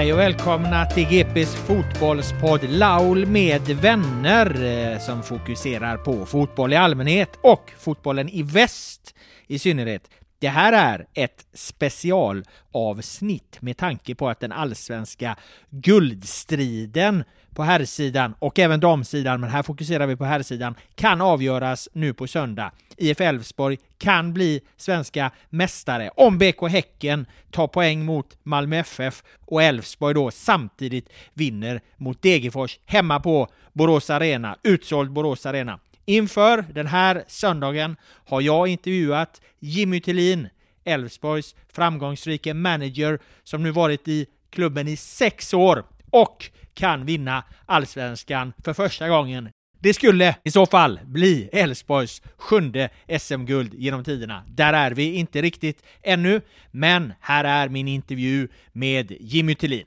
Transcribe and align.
Hej 0.00 0.12
och 0.12 0.18
välkomna 0.18 0.86
till 0.86 1.08
GPs 1.08 1.54
fotbollspodd 1.54 2.60
Laul 2.70 3.26
med 3.26 3.62
vänner 3.62 4.64
eh, 4.64 4.98
som 4.98 5.22
fokuserar 5.22 5.96
på 5.96 6.26
fotboll 6.26 6.72
i 6.72 6.76
allmänhet 6.76 7.38
och 7.42 7.72
fotbollen 7.78 8.28
i 8.28 8.42
väst 8.42 9.14
i 9.46 9.58
synnerhet. 9.58 10.02
Det 10.40 10.48
här 10.48 10.72
är 10.72 11.06
ett 11.14 11.46
specialavsnitt 11.52 13.62
med 13.62 13.76
tanke 13.76 14.14
på 14.14 14.28
att 14.28 14.40
den 14.40 14.52
allsvenska 14.52 15.36
guldstriden 15.70 17.24
på 17.54 17.62
herrsidan 17.62 18.34
och 18.38 18.58
även 18.58 18.80
damsidan, 18.80 19.40
men 19.40 19.50
här 19.50 19.62
fokuserar 19.62 20.06
vi 20.06 20.16
på 20.16 20.24
herrsidan, 20.24 20.74
kan 20.94 21.20
avgöras 21.20 21.88
nu 21.92 22.14
på 22.14 22.26
söndag. 22.26 22.72
IF 22.96 23.20
Elfsborg 23.20 23.78
kan 23.98 24.34
bli 24.34 24.60
svenska 24.76 25.30
mästare 25.48 26.10
om 26.16 26.38
BK 26.38 26.68
Häcken 26.68 27.26
tar 27.50 27.66
poäng 27.66 28.04
mot 28.04 28.36
Malmö 28.42 28.76
FF 28.76 29.22
och 29.46 29.62
Elfsborg 29.62 30.14
då 30.14 30.30
samtidigt 30.30 31.08
vinner 31.34 31.80
mot 31.96 32.22
Degerfors 32.22 32.78
hemma 32.86 33.20
på 33.20 33.48
Borås 33.72 34.10
Arena, 34.10 34.56
utsåld 34.62 35.12
Borås 35.12 35.46
Arena. 35.46 35.78
Inför 36.10 36.64
den 36.74 36.86
här 36.86 37.24
söndagen 37.26 37.96
har 38.26 38.40
jag 38.40 38.68
intervjuat 38.68 39.40
Jimmy 39.60 40.00
Tillin, 40.00 40.48
Elfsborgs 40.84 41.54
framgångsrike 41.72 42.54
manager 42.54 43.18
som 43.44 43.62
nu 43.62 43.70
varit 43.70 44.08
i 44.08 44.26
klubben 44.50 44.88
i 44.88 44.96
sex 44.96 45.54
år 45.54 45.84
och 46.10 46.50
kan 46.74 47.06
vinna 47.06 47.44
allsvenskan 47.66 48.52
för 48.64 48.72
första 48.72 49.08
gången. 49.08 49.48
Det 49.78 49.94
skulle 49.94 50.36
i 50.44 50.50
så 50.50 50.66
fall 50.66 51.00
bli 51.04 51.48
Elfsborgs 51.52 52.22
sjunde 52.36 52.88
SM-guld 53.18 53.74
genom 53.74 54.04
tiderna. 54.04 54.44
Där 54.48 54.72
är 54.72 54.90
vi 54.90 55.14
inte 55.14 55.42
riktigt 55.42 55.82
ännu, 56.02 56.40
men 56.70 57.12
här 57.20 57.44
är 57.44 57.68
min 57.68 57.88
intervju 57.88 58.48
med 58.72 59.12
Jimmy 59.20 59.54
Tillin. 59.54 59.86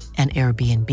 and 0.21 0.33
Airbnb. 0.33 0.89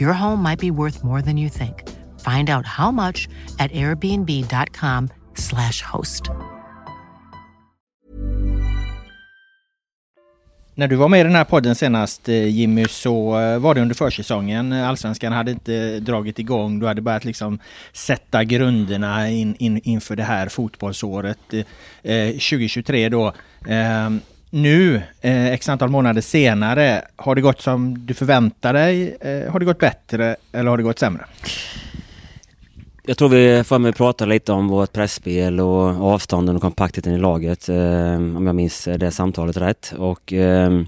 Your 0.00 0.12
home 0.12 0.42
might 0.42 0.60
be 0.60 0.70
worth 0.70 1.02
more 1.04 1.22
than 1.22 1.38
you 1.38 1.48
think. 1.48 1.88
Find 2.18 2.50
out 2.50 2.66
how 2.66 2.90
much 2.90 3.28
at 3.58 3.72
airbnb.com/slash 3.72 5.82
host. 5.82 6.30
När 10.78 10.88
du 10.88 10.96
var 10.96 11.08
med 11.08 11.20
i 11.20 11.22
den 11.22 11.34
här 11.34 11.44
podden 11.44 11.74
senast 11.74 12.28
eh, 12.28 12.48
Jimmy 12.48 12.84
så 12.88 13.40
eh, 13.40 13.58
var 13.58 13.74
det 13.74 13.80
under 13.80 13.94
försäsongen. 13.94 14.72
Allsvenskan 14.72 15.32
hade 15.32 15.50
inte 15.50 16.00
dragit 16.00 16.38
igång. 16.38 16.78
Du 16.78 16.86
hade 16.86 17.02
börjat 17.02 17.24
liksom 17.24 17.58
sätta 17.92 18.44
grunderna 18.44 19.30
in, 19.30 19.56
in, 19.58 19.80
inför 19.84 20.16
det 20.16 20.22
här 20.22 20.48
fotbollsåret 20.48 21.38
eh, 22.02 22.12
eh 22.12 22.30
2023 22.30 23.08
då. 23.08 23.26
Eh, 23.68 24.10
nu, 24.50 25.02
eh, 25.20 25.52
x 25.52 25.68
antal 25.68 25.88
månader 25.88 26.20
senare, 26.20 27.02
har 27.16 27.34
det 27.34 27.40
gått 27.40 27.60
som 27.60 28.06
du 28.06 28.14
förväntar 28.14 28.72
dig? 28.72 29.16
Eh, 29.20 29.52
har 29.52 29.58
det 29.58 29.64
gått 29.64 29.78
bättre 29.78 30.36
eller 30.52 30.70
har 30.70 30.76
det 30.76 30.82
gått 30.82 30.98
sämre? 30.98 31.24
Jag 33.02 33.18
tror 33.18 33.28
vi 33.28 33.64
får 33.64 33.78
med 33.78 33.96
prata 33.96 34.24
lite 34.24 34.52
om 34.52 34.68
vårt 34.68 34.92
pressspel 34.92 35.60
och 35.60 36.12
avstånden 36.12 36.56
och 36.56 36.62
kompaktheten 36.62 37.12
i 37.12 37.18
laget. 37.18 37.68
Eh, 37.68 38.14
om 38.14 38.46
jag 38.46 38.54
minns 38.54 38.88
det 38.98 39.10
samtalet 39.10 39.56
rätt. 39.56 39.94
Och, 39.98 40.32
eh, 40.32 40.82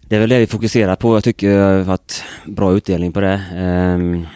det 0.00 0.16
är 0.16 0.20
väl 0.20 0.28
det 0.28 0.38
vi 0.38 0.46
fokuserar 0.46 0.96
på. 0.96 1.16
Jag 1.16 1.24
tycker 1.24 1.48
vi 1.48 1.56
har 1.56 1.84
haft 1.84 2.24
bra 2.46 2.72
utdelning 2.72 3.12
på 3.12 3.20
det. 3.20 3.40
Eh, 3.54 4.28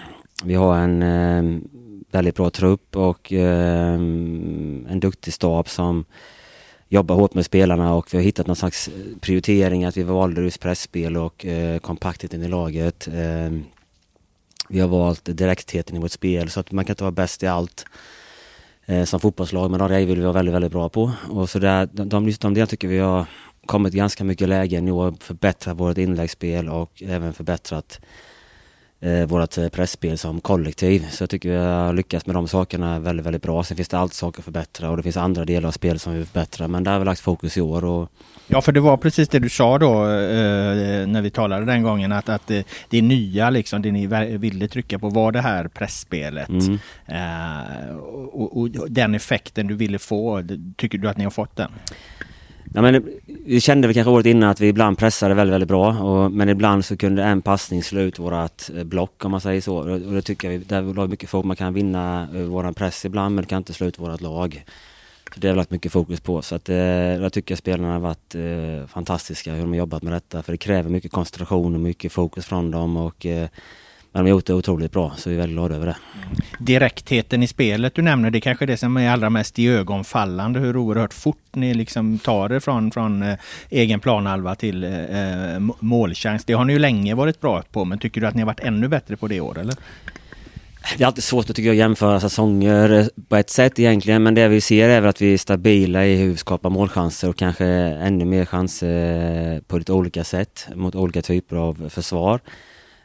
vi 0.44 0.54
har 0.54 0.76
en 0.76 1.02
eh, 1.02 1.60
väldigt 2.12 2.34
bra 2.34 2.50
trupp 2.50 2.96
och 2.96 3.32
eh, 3.32 3.94
en 3.94 5.00
duktig 5.00 5.32
stab 5.34 5.68
som 5.68 6.04
jobba 6.92 7.14
hårt 7.14 7.34
med 7.34 7.44
spelarna 7.44 7.94
och 7.94 8.14
vi 8.14 8.18
har 8.18 8.24
hittat 8.24 8.46
någon 8.46 8.56
slags 8.56 8.88
eh, 8.88 8.94
prioritering 9.20 9.84
att 9.84 9.96
vi 9.96 10.02
valde 10.02 10.42
just 10.42 10.60
pressspel 10.60 11.16
och 11.16 11.46
eh, 11.46 11.78
kompaktheten 11.78 12.42
i 12.42 12.48
laget. 12.48 13.08
Eh, 13.08 13.50
vi 14.68 14.80
har 14.80 14.88
valt 14.88 15.24
direktheten 15.24 15.96
i 15.96 16.00
vårt 16.00 16.10
spel 16.10 16.50
så 16.50 16.60
att 16.60 16.72
man 16.72 16.84
kan 16.84 16.92
inte 16.92 17.04
vara 17.04 17.12
bäst 17.12 17.42
i 17.42 17.46
allt 17.46 17.84
eh, 18.86 19.04
som 19.04 19.20
fotbollslag 19.20 19.70
men 19.70 19.80
de 19.80 19.88
grejer 19.88 20.06
vill 20.06 20.18
vi 20.18 20.22
vara 20.22 20.32
väldigt, 20.32 20.54
väldigt 20.54 20.72
bra 20.72 20.88
på. 20.88 21.12
Och 21.30 21.50
så 21.50 21.58
där, 21.58 21.88
de, 21.92 22.08
de, 22.08 22.32
de 22.40 22.54
delarna 22.54 22.66
tycker 22.66 22.88
vi 22.88 22.98
har 22.98 23.26
kommit 23.66 23.94
ganska 23.94 24.24
mycket 24.24 24.48
lägen 24.48 24.88
i 24.88 24.90
år, 24.90 25.14
förbättrat 25.20 25.76
vårt 25.76 25.98
inläggsspel 25.98 26.68
och 26.68 27.02
även 27.02 27.32
förbättrat 27.32 28.00
eh, 29.02 29.26
vårt 29.26 29.58
eh, 29.58 29.68
pressspel 29.68 30.18
som 30.18 30.40
kollektiv. 30.40 31.06
Så 31.10 31.22
jag 31.22 31.30
tycker 31.30 31.50
vi 31.50 31.56
har 31.56 31.92
lyckats 31.92 32.26
med 32.26 32.36
de 32.36 32.48
sakerna 32.48 32.98
väldigt, 32.98 33.26
väldigt 33.26 33.42
bra. 33.42 33.64
Sen 33.64 33.76
finns 33.76 33.88
det 33.88 33.98
alltid 33.98 34.14
saker 34.14 34.40
att 34.40 34.44
förbättra 34.44 34.90
och 34.90 34.96
det 34.96 35.02
finns 35.02 35.16
andra 35.16 35.44
delar 35.44 35.68
av 35.68 35.72
spelet 35.72 36.02
som 36.02 36.12
vi 36.12 36.18
vill 36.18 36.26
förbättra. 36.26 36.68
Men 36.68 36.84
där 36.84 36.92
har 36.92 36.98
vi 36.98 37.04
lagt 37.04 37.20
fokus 37.20 37.56
i 37.56 37.60
år. 37.60 37.84
Och... 37.84 38.08
Ja, 38.46 38.60
för 38.60 38.72
det 38.72 38.80
var 38.80 38.96
precis 38.96 39.28
det 39.28 39.38
du 39.38 39.48
sa 39.48 39.78
då 39.78 40.04
eh, 40.04 41.06
när 41.06 41.22
vi 41.22 41.30
talade 41.30 41.66
den 41.66 41.82
gången 41.82 42.12
att, 42.12 42.28
att 42.28 42.46
det, 42.46 42.66
det 42.88 43.02
nya 43.02 43.50
liksom, 43.50 43.82
det 43.82 43.90
ni 43.90 44.06
ville 44.36 44.68
trycka 44.68 44.98
på 44.98 45.08
var 45.08 45.32
det 45.32 45.40
här 45.40 45.68
pressspelet. 45.68 46.48
Mm. 46.48 46.78
Eh, 47.06 47.96
och, 48.32 48.60
och, 48.60 48.70
den 48.90 49.14
effekten 49.14 49.66
du 49.66 49.74
ville 49.74 49.98
få, 49.98 50.42
tycker 50.76 50.98
du 50.98 51.08
att 51.08 51.16
ni 51.16 51.24
har 51.24 51.30
fått 51.30 51.56
den? 51.56 51.70
Ja, 52.74 52.82
men 52.82 53.08
vi 53.46 53.60
kände 53.60 53.88
väl 53.88 53.94
kanske 53.94 54.10
året 54.10 54.26
innan 54.26 54.50
att 54.50 54.60
vi 54.60 54.68
ibland 54.68 54.98
pressade 54.98 55.34
väldigt, 55.34 55.54
väldigt 55.54 55.68
bra. 55.68 55.88
Och, 55.88 56.32
men 56.32 56.48
ibland 56.48 56.84
så 56.84 56.96
kunde 56.96 57.22
en 57.22 57.42
passning 57.42 57.82
slå 57.82 58.00
ut 58.00 58.18
vårat 58.18 58.70
eh, 58.76 58.84
block 58.84 59.24
om 59.24 59.30
man 59.30 59.40
säger 59.40 59.60
så. 59.60 59.76
Och 59.76 60.14
det 60.14 60.22
tycker 60.22 60.50
jag, 60.50 60.60
där 60.60 60.82
vi 60.82 60.94
la 60.94 61.06
mycket 61.06 61.30
fokus. 61.30 61.46
Man 61.46 61.56
kan 61.56 61.74
vinna 61.74 62.28
eh, 62.34 62.40
våran 62.40 62.74
press 62.74 63.04
ibland 63.04 63.34
men 63.34 63.42
det 63.42 63.48
kan 63.48 63.58
inte 63.58 63.72
slå 63.72 63.86
ut 63.86 63.98
vårat 63.98 64.20
lag. 64.20 64.64
Så 65.34 65.40
det 65.40 65.48
har 65.48 65.54
vi 65.54 65.56
lagt 65.56 65.70
mycket 65.70 65.92
fokus 65.92 66.20
på. 66.20 66.42
Så 66.42 66.54
att, 66.54 66.68
eh, 66.68 66.76
jag 66.76 67.32
tycker 67.32 67.56
spelarna 67.56 67.92
har 67.92 68.00
varit 68.00 68.34
eh, 68.34 68.86
fantastiska 68.88 69.52
hur 69.52 69.60
de 69.60 69.68
har 69.68 69.76
jobbat 69.76 70.02
med 70.02 70.12
detta. 70.12 70.42
För 70.42 70.52
det 70.52 70.58
kräver 70.58 70.90
mycket 70.90 71.12
koncentration 71.12 71.74
och 71.74 71.80
mycket 71.80 72.12
fokus 72.12 72.46
från 72.46 72.70
dem. 72.70 72.96
Och, 72.96 73.26
eh, 73.26 73.48
men 74.12 74.24
de 74.24 74.30
har 74.30 74.36
gjort 74.36 74.46
det 74.46 74.54
otroligt 74.54 74.92
bra 74.92 75.12
så 75.16 75.30
vi 75.30 75.36
är 75.36 75.40
väldigt 75.40 75.56
glada 75.56 75.74
över 75.74 75.86
det. 75.86 75.96
Direktheten 76.58 77.42
i 77.42 77.46
spelet 77.46 77.94
du 77.94 78.02
nämner, 78.02 78.30
det 78.30 78.38
är 78.38 78.40
kanske 78.40 78.66
det 78.66 78.76
som 78.76 78.96
är 78.96 79.10
allra 79.10 79.30
mest 79.30 79.58
i 79.58 79.68
ögonfallande. 79.68 80.60
Hur 80.60 80.76
oerhört 80.76 81.14
fort 81.14 81.36
ni 81.52 81.74
liksom 81.74 82.18
tar 82.18 82.48
det 82.48 82.60
från, 82.60 82.90
från 82.90 83.22
eh, 83.22 83.38
egen 83.70 84.00
planhalva 84.00 84.54
till 84.54 84.84
eh, 84.84 84.90
målchans. 85.80 86.44
Det 86.44 86.52
har 86.52 86.64
ni 86.64 86.72
ju 86.72 86.78
länge 86.78 87.14
varit 87.14 87.40
bra 87.40 87.62
på, 87.72 87.84
men 87.84 87.98
tycker 87.98 88.20
du 88.20 88.26
att 88.26 88.34
ni 88.34 88.40
har 88.40 88.46
varit 88.46 88.60
ännu 88.60 88.88
bättre 88.88 89.16
på 89.16 89.28
det 89.28 89.34
i 89.34 89.40
år 89.40 89.58
eller? 89.58 89.74
Det 90.96 91.04
är 91.04 91.06
alltid 91.06 91.24
svårt 91.24 91.50
att, 91.50 91.56
tycker 91.56 91.68
jag, 91.68 91.76
jämföra 91.76 92.20
säsonger 92.20 92.90
eh, 92.90 93.06
på 93.28 93.36
ett 93.36 93.50
sätt 93.50 93.78
egentligen, 93.78 94.22
men 94.22 94.34
det 94.34 94.48
vi 94.48 94.60
ser 94.60 94.88
är 94.88 95.00
väl 95.00 95.10
att 95.10 95.22
vi 95.22 95.34
är 95.34 95.38
stabila 95.38 96.06
i 96.06 96.16
hur 96.16 96.28
vi 96.28 96.36
skapar 96.36 96.70
målchanser 96.70 97.28
och 97.28 97.36
kanske 97.36 97.66
ännu 97.66 98.24
mer 98.24 98.44
chanser 98.44 99.60
på 99.60 99.78
lite 99.78 99.92
olika 99.92 100.24
sätt 100.24 100.68
mot 100.74 100.94
olika 100.94 101.22
typer 101.22 101.56
av 101.56 101.88
försvar. 101.88 102.40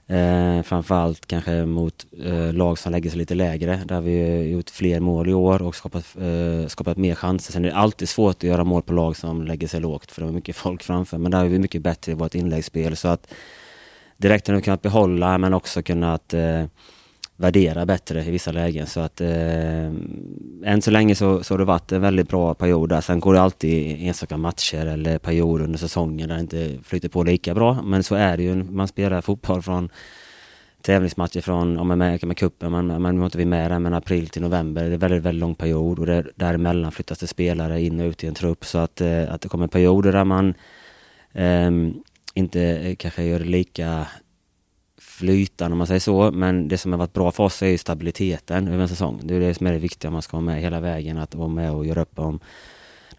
Eh, 0.10 0.62
framförallt 0.64 1.26
kanske 1.26 1.66
mot 1.66 2.06
eh, 2.24 2.54
lag 2.54 2.78
som 2.78 2.92
lägger 2.92 3.10
sig 3.10 3.20
lite 3.20 3.36
lägre. 3.36 3.82
Där 3.86 4.02
vi 4.02 4.42
gjort 4.50 4.70
fler 4.70 5.00
mål 5.00 5.30
i 5.30 5.34
år 5.34 5.62
och 5.62 5.76
skapat, 5.76 6.16
eh, 6.16 6.68
skapat 6.68 6.98
mer 6.98 7.16
chanser. 7.16 7.54
Sen 7.54 7.66
är 7.66 7.70
det 7.70 7.76
alltid 7.76 8.10
svårt 8.10 8.36
att 8.36 8.44
göra 8.44 8.64
mål 8.64 8.82
på 8.82 8.94
lag 8.94 9.18
som 9.18 9.44
lägger 9.44 9.68
sig 9.68 9.80
lågt 9.80 10.12
för 10.12 10.22
det 10.22 10.28
är 10.28 10.32
mycket 10.32 10.56
folk 10.56 10.84
framför. 10.84 11.18
Men 11.18 11.32
där 11.32 11.46
är 11.46 11.50
vi 11.50 11.60
mycket 11.60 11.82
bättre 11.82 12.12
i 12.12 12.16
vårt 12.16 12.36
inläggsspel. 12.36 12.98
Så 12.98 13.08
att 13.08 13.34
direkt 14.18 14.48
har 14.48 14.56
vi 14.56 14.62
kunnat 14.62 14.82
behålla 14.82 15.38
men 15.38 15.54
också 15.54 15.84
kunnat 15.84 16.34
eh, 16.34 16.66
värdera 17.38 17.86
bättre 17.86 18.26
i 18.26 18.32
vissa 18.32 18.52
lägen. 18.52 18.88
Så 18.88 19.00
att 19.00 19.22
eh, 19.22 19.86
än 20.64 20.82
så 20.82 20.92
länge 20.92 21.16
så, 21.16 21.44
så 21.44 21.54
har 21.54 21.60
det 21.60 21.66
varit 21.66 21.92
en 21.92 22.02
väldigt 22.02 22.30
bra 22.30 22.54
period 22.54 22.90
där. 22.90 23.02
Sen 23.02 23.20
går 23.20 23.34
det 23.34 23.42
alltid 23.42 23.98
enstaka 24.08 24.38
matcher 24.38 24.86
eller 24.86 25.18
perioder 25.18 25.64
under 25.64 25.80
säsongen 25.80 26.30
där 26.30 26.36
det 26.36 26.42
inte 26.42 26.78
flyter 26.84 27.10
på 27.10 27.24
lika 27.24 27.54
bra. 27.54 27.82
Men 27.82 28.04
så 28.04 28.16
är 28.16 28.38
det 28.38 28.44
ju. 28.44 28.56
Man 28.56 28.88
spelar 28.88 29.22
fotboll 29.22 29.62
från 29.62 29.90
tävlingsmatcher 30.82 31.42
från, 31.42 31.78
om 31.78 31.88
man 31.88 32.02
är 32.02 32.26
med 32.26 32.38
cupen, 32.38 32.72
man, 32.72 33.02
man, 33.02 33.20
nu 33.20 33.26
inte 33.26 33.38
vi 33.38 33.46
med 33.46 33.72
där, 33.72 33.80
men 33.80 33.94
april 33.94 34.30
till 34.30 34.42
november. 34.42 34.82
Det 34.82 34.90
är 34.90 34.94
en 34.94 35.00
väldigt, 35.00 35.24
väldigt 35.24 35.40
lång 35.40 35.56
period 35.56 36.00
och 36.00 36.06
det, 36.06 36.26
däremellan 36.36 36.92
flyttas 36.92 37.20
det 37.20 37.28
spelare 37.28 37.82
in 37.82 38.00
och 38.00 38.06
ut 38.06 38.24
i 38.24 38.28
en 38.28 38.34
trupp. 38.34 38.66
Så 38.66 38.78
att, 38.78 39.02
eh, 39.02 39.34
att 39.34 39.42
det 39.42 39.50
kommer 39.50 39.68
perioder 39.68 40.12
där 40.12 40.24
man 40.24 40.54
ehm, 41.34 41.88
eh, 41.88 41.94
inte 42.34 42.96
kanske 43.00 43.24
gör 43.24 43.40
det 43.40 43.46
lika 43.46 44.08
flytande 45.18 45.74
om 45.74 45.78
man 45.78 45.88
säger 45.88 46.00
så. 46.00 46.32
Men 46.32 46.68
det 46.68 46.78
som 46.78 46.92
har 46.92 47.00
varit 47.00 47.14
bra 47.14 47.32
för 47.32 47.44
oss 47.44 47.62
är 47.64 47.68
ju 47.68 47.78
stabiliteten 47.78 48.68
över 48.68 48.82
en 48.82 48.90
säsong. 48.90 49.20
Det 49.24 49.36
är 49.36 49.40
det 49.40 49.54
som 49.54 49.68
är 49.68 49.74
det 49.74 49.80
viktiga 49.80 50.10
om 50.10 50.14
man 50.14 50.22
ska 50.22 50.38
vara 50.38 50.46
med 50.46 50.62
hela 50.62 50.80
vägen. 50.80 51.18
Att 51.18 51.36
vara 51.36 51.48
med 51.48 51.72
och 51.72 51.86
göra 51.86 52.02
upp 52.02 52.20
om 52.20 52.40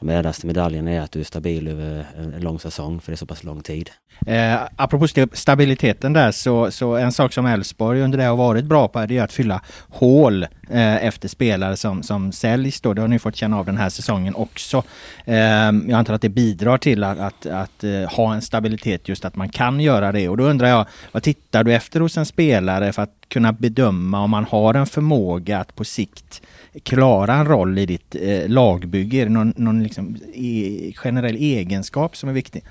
de 0.01 0.09
ädlaste 0.09 0.47
medaljerna 0.47 0.91
är 0.91 1.01
att 1.01 1.13
du 1.13 1.21
är 1.21 1.25
stabil 1.25 1.69
över 1.69 2.07
en 2.19 2.41
lång 2.41 2.59
säsong, 2.59 3.01
för 3.01 3.13
det 3.13 3.15
är 3.15 3.17
så 3.17 3.27
pass 3.27 3.45
lång 3.45 3.63
tid. 3.63 3.91
Eh, 4.27 4.59
apropå 4.77 5.07
stabiliteten 5.33 6.13
där, 6.13 6.31
så, 6.31 6.71
så 6.71 6.97
en 6.97 7.13
sak 7.13 7.33
som 7.33 7.47
Elfsborg 7.47 8.03
under 8.03 8.19
det 8.19 8.25
har 8.25 8.37
varit 8.37 8.65
bra 8.65 8.89
på 8.89 8.99
är 8.99 9.23
att 9.23 9.33
fylla 9.33 9.63
hål 9.89 10.43
eh, 10.71 11.07
efter 11.07 11.29
spelare 11.29 11.77
som, 11.77 12.03
som 12.03 12.33
säljs. 12.33 12.81
Då. 12.81 12.95
Det 12.95 13.01
har 13.01 13.09
ni 13.09 13.19
fått 13.19 13.37
känna 13.37 13.59
av 13.59 13.67
den 13.67 13.77
här 13.77 13.89
säsongen 13.89 14.35
också. 14.35 14.83
Eh, 15.25 15.37
jag 15.37 15.93
antar 15.93 16.15
att 16.15 16.23
det 16.23 16.29
bidrar 16.29 16.79
till 16.79 17.05
att, 17.05 17.19
att, 17.19 17.47
att 17.47 17.85
eh, 17.85 18.17
ha 18.17 18.35
en 18.35 18.43
stabilitet, 18.43 19.09
just 19.09 19.25
att 19.25 19.37
man 19.37 19.49
kan 19.49 19.81
göra 19.81 20.13
det. 20.13 20.29
Och 20.29 20.37
då 20.37 20.45
undrar 20.45 20.69
jag, 20.69 20.87
vad 21.13 21.23
tittar 21.23 21.65
du 21.65 21.75
efter 21.75 22.01
hos 22.01 22.17
en 22.17 22.27
spelare 22.27 22.93
för 22.93 23.03
att 23.03 23.15
kunna 23.29 23.53
bedöma 23.53 24.21
om 24.21 24.31
man 24.31 24.45
har 24.45 24.75
en 24.75 24.87
förmåga 24.87 25.59
att 25.59 25.75
på 25.75 25.85
sikt 25.85 26.43
klara 26.83 27.35
en 27.35 27.47
roll 27.47 27.79
i 27.79 27.87
ditt 27.87 28.17
eh, 28.21 28.49
lagbygge? 28.49 29.19
Är 29.19 29.25
det 29.25 29.33
någon, 29.33 29.55
någon 29.57 29.83
liksom, 29.83 30.17
e 30.35 30.93
generell 30.97 31.37
egenskap 31.37 32.17
som 32.17 32.29
är 32.29 32.33
viktig? 32.33 32.65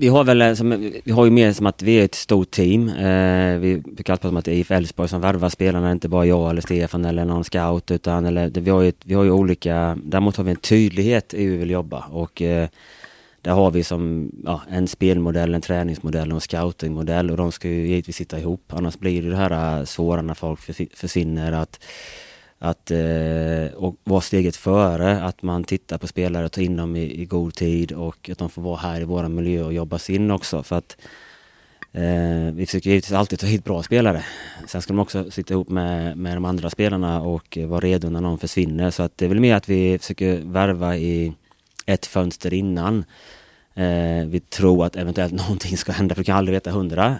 Vi 0.00 0.08
har 0.08 0.24
väl 0.24 0.42
eh, 0.42 0.54
som, 0.54 0.92
vi 1.04 1.12
har 1.12 1.24
ju 1.24 1.30
mer 1.30 1.52
som 1.52 1.66
att 1.66 1.82
vi 1.82 2.00
är 2.00 2.04
ett 2.04 2.14
stort 2.14 2.50
team. 2.50 2.88
Eh, 2.88 3.58
vi 3.58 3.82
brukar 3.84 4.12
alltid 4.12 4.22
prata 4.22 4.28
om 4.28 4.36
att 4.36 4.44
det 4.44 4.52
är 4.52 4.58
IF 4.58 4.70
Elfsborg 4.70 5.08
som 5.08 5.20
värvar 5.20 5.48
spelarna, 5.48 5.92
inte 5.92 6.08
bara 6.08 6.26
jag 6.26 6.50
eller 6.50 6.60
Stefan 6.60 7.04
eller 7.04 7.24
någon 7.24 7.44
scout. 7.44 7.90
Utan, 7.90 8.26
eller, 8.26 8.50
vi, 8.50 8.70
har 8.70 8.82
ju, 8.82 8.92
vi 9.04 9.14
har 9.14 9.24
ju 9.24 9.30
olika, 9.30 9.98
däremot 10.04 10.36
har 10.36 10.44
vi 10.44 10.50
en 10.50 10.56
tydlighet 10.56 11.34
i 11.34 11.44
hur 11.44 11.50
vi 11.50 11.56
vill 11.56 11.70
jobba. 11.70 12.04
Och, 12.10 12.42
eh, 12.42 12.68
där 13.42 13.52
har 13.52 13.70
vi 13.70 13.84
som 13.84 14.30
ja, 14.44 14.62
en 14.70 14.88
spelmodell, 14.88 15.54
en 15.54 15.60
träningsmodell 15.60 16.30
och 16.30 16.34
en 16.34 16.40
scoutingmodell 16.40 17.30
och 17.30 17.36
de 17.36 17.52
ska 17.52 17.68
ju 17.68 17.86
givetvis 17.86 18.16
sitta 18.16 18.38
ihop. 18.38 18.72
Annars 18.72 18.98
blir 18.98 19.22
det 19.22 19.30
det 19.30 19.36
här 19.36 19.78
äh, 19.78 19.84
svåra 19.84 20.22
när 20.22 20.34
folk 20.34 20.60
försvinner 20.94 21.52
att 21.52 21.84
att 22.58 22.90
eh, 22.90 23.74
och 23.76 23.96
vara 24.04 24.20
steget 24.20 24.56
före, 24.56 25.22
att 25.22 25.42
man 25.42 25.64
tittar 25.64 25.98
på 25.98 26.06
spelare 26.06 26.44
och 26.44 26.52
tar 26.52 26.62
in 26.62 26.76
dem 26.76 26.96
i, 26.96 27.20
i 27.20 27.24
god 27.24 27.54
tid 27.54 27.92
och 27.92 28.30
att 28.30 28.38
de 28.38 28.50
får 28.50 28.62
vara 28.62 28.76
här 28.76 29.00
i 29.00 29.04
vår 29.04 29.28
miljö 29.28 29.62
och 29.62 29.72
jobba 29.72 29.98
in 30.08 30.30
också. 30.30 30.62
För 30.62 30.76
att 30.76 30.96
eh, 31.92 32.54
vi 32.54 32.66
försöker 32.66 32.90
givetvis 32.90 33.12
alltid 33.12 33.38
ta 33.38 33.46
hit 33.46 33.64
bra 33.64 33.82
spelare. 33.82 34.24
Sen 34.66 34.82
ska 34.82 34.92
de 34.92 34.98
också 34.98 35.30
sitta 35.30 35.54
ihop 35.54 35.68
med, 35.68 36.16
med 36.16 36.36
de 36.36 36.44
andra 36.44 36.70
spelarna 36.70 37.22
och 37.22 37.58
vara 37.66 37.80
redo 37.80 38.10
när 38.10 38.20
någon 38.20 38.38
försvinner. 38.38 38.90
Så 38.90 39.02
att 39.02 39.18
det 39.18 39.24
är 39.24 39.28
väl 39.28 39.40
mer 39.40 39.54
att 39.54 39.68
vi 39.68 39.98
försöker 39.98 40.40
värva 40.40 40.96
i 40.96 41.32
ett 41.88 42.06
fönster 42.06 42.54
innan. 42.54 43.04
Eh, 43.74 44.26
vi 44.26 44.40
tror 44.40 44.86
att 44.86 44.96
eventuellt 44.96 45.32
någonting 45.48 45.76
ska 45.76 45.92
hända, 45.92 46.14
för 46.14 46.22
vi 46.22 46.26
kan 46.26 46.36
aldrig 46.36 46.54
veta 46.54 46.70
hundra 46.70 47.18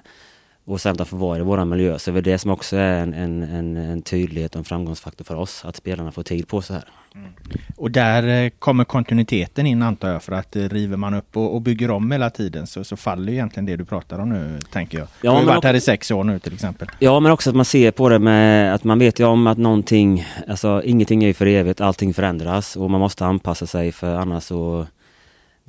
och 0.68 0.80
sen 0.80 1.00
att 1.00 1.08
få 1.08 1.16
vara 1.16 1.38
i 1.38 1.42
vår 1.42 1.64
miljö. 1.64 1.98
Så 1.98 2.10
det 2.10 2.18
är 2.18 2.22
det 2.22 2.38
som 2.38 2.50
också 2.50 2.76
är 2.76 3.02
en, 3.02 3.14
en, 3.14 3.42
en, 3.42 3.76
en 3.76 4.02
tydlighet 4.02 4.54
och 4.54 4.58
en 4.58 4.64
framgångsfaktor 4.64 5.24
för 5.24 5.36
oss, 5.36 5.64
att 5.64 5.76
spelarna 5.76 6.12
får 6.12 6.22
tid 6.22 6.48
på 6.48 6.62
sig 6.62 6.76
här. 6.76 6.84
Mm. 7.14 7.30
Och 7.76 7.90
där 7.90 8.44
eh, 8.44 8.50
kommer 8.58 8.84
kontinuiteten 8.84 9.66
in 9.66 9.82
antar 9.82 10.08
jag, 10.12 10.22
för 10.22 10.32
att 10.32 10.56
eh, 10.56 10.62
river 10.62 10.96
man 10.96 11.14
upp 11.14 11.36
och, 11.36 11.54
och 11.54 11.62
bygger 11.62 11.90
om 11.90 12.12
hela 12.12 12.30
tiden 12.30 12.66
så, 12.66 12.84
så 12.84 12.96
faller 12.96 13.32
egentligen 13.32 13.66
det 13.66 13.76
du 13.76 13.84
pratar 13.84 14.18
om 14.18 14.28
nu, 14.28 14.58
tänker 14.72 14.98
jag. 14.98 15.08
Ja, 15.22 15.30
du 15.30 15.36
har 15.36 15.44
varit 15.44 15.64
här 15.64 15.74
i 15.74 15.80
sex 15.80 16.10
år 16.10 16.24
nu 16.24 16.38
till 16.38 16.54
exempel. 16.54 16.88
Ja, 16.98 17.20
men 17.20 17.32
också 17.32 17.50
att 17.50 17.56
man 17.56 17.64
ser 17.64 17.90
på 17.90 18.08
det 18.08 18.18
med 18.18 18.74
att 18.74 18.84
man 18.84 18.98
vet 18.98 19.20
ju 19.20 19.24
om 19.24 19.46
att 19.46 19.58
någonting, 19.58 20.26
alltså 20.48 20.82
ingenting 20.84 21.22
är 21.22 21.26
ju 21.26 21.34
för 21.34 21.46
evigt, 21.46 21.80
allting 21.80 22.14
förändras 22.14 22.76
och 22.76 22.90
man 22.90 23.00
måste 23.00 23.26
anpassa 23.26 23.66
sig 23.66 23.92
för 23.92 24.14
annars 24.14 24.44
så 24.44 24.86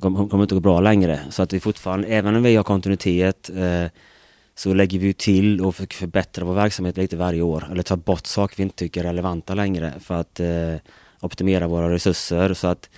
kommer 0.00 0.36
det 0.36 0.42
inte 0.42 0.54
gå 0.54 0.60
bra 0.60 0.80
längre. 0.80 1.20
Så 1.30 1.42
att 1.42 1.52
vi 1.52 1.60
fortfarande, 1.60 2.08
även 2.08 2.36
om 2.36 2.42
vi 2.42 2.56
har 2.56 2.64
kontinuitet 2.64 3.50
eh, 3.56 3.90
så 4.60 4.74
lägger 4.74 4.98
vi 4.98 5.12
till 5.12 5.60
och 5.60 5.74
försöker 5.74 5.96
förbättra 5.96 6.44
vår 6.44 6.54
verksamhet 6.54 6.96
lite 6.96 7.16
varje 7.16 7.42
år. 7.42 7.68
Eller 7.72 7.82
ta 7.82 7.96
bort 7.96 8.26
saker 8.26 8.56
vi 8.56 8.62
inte 8.62 8.76
tycker 8.76 9.00
är 9.00 9.04
relevanta 9.04 9.54
längre 9.54 9.92
för 10.00 10.14
att 10.14 10.40
eh, 10.40 10.74
optimera 11.20 11.68
våra 11.68 11.90
resurser. 11.90 12.54
Så 12.54 12.66
att 12.66 12.90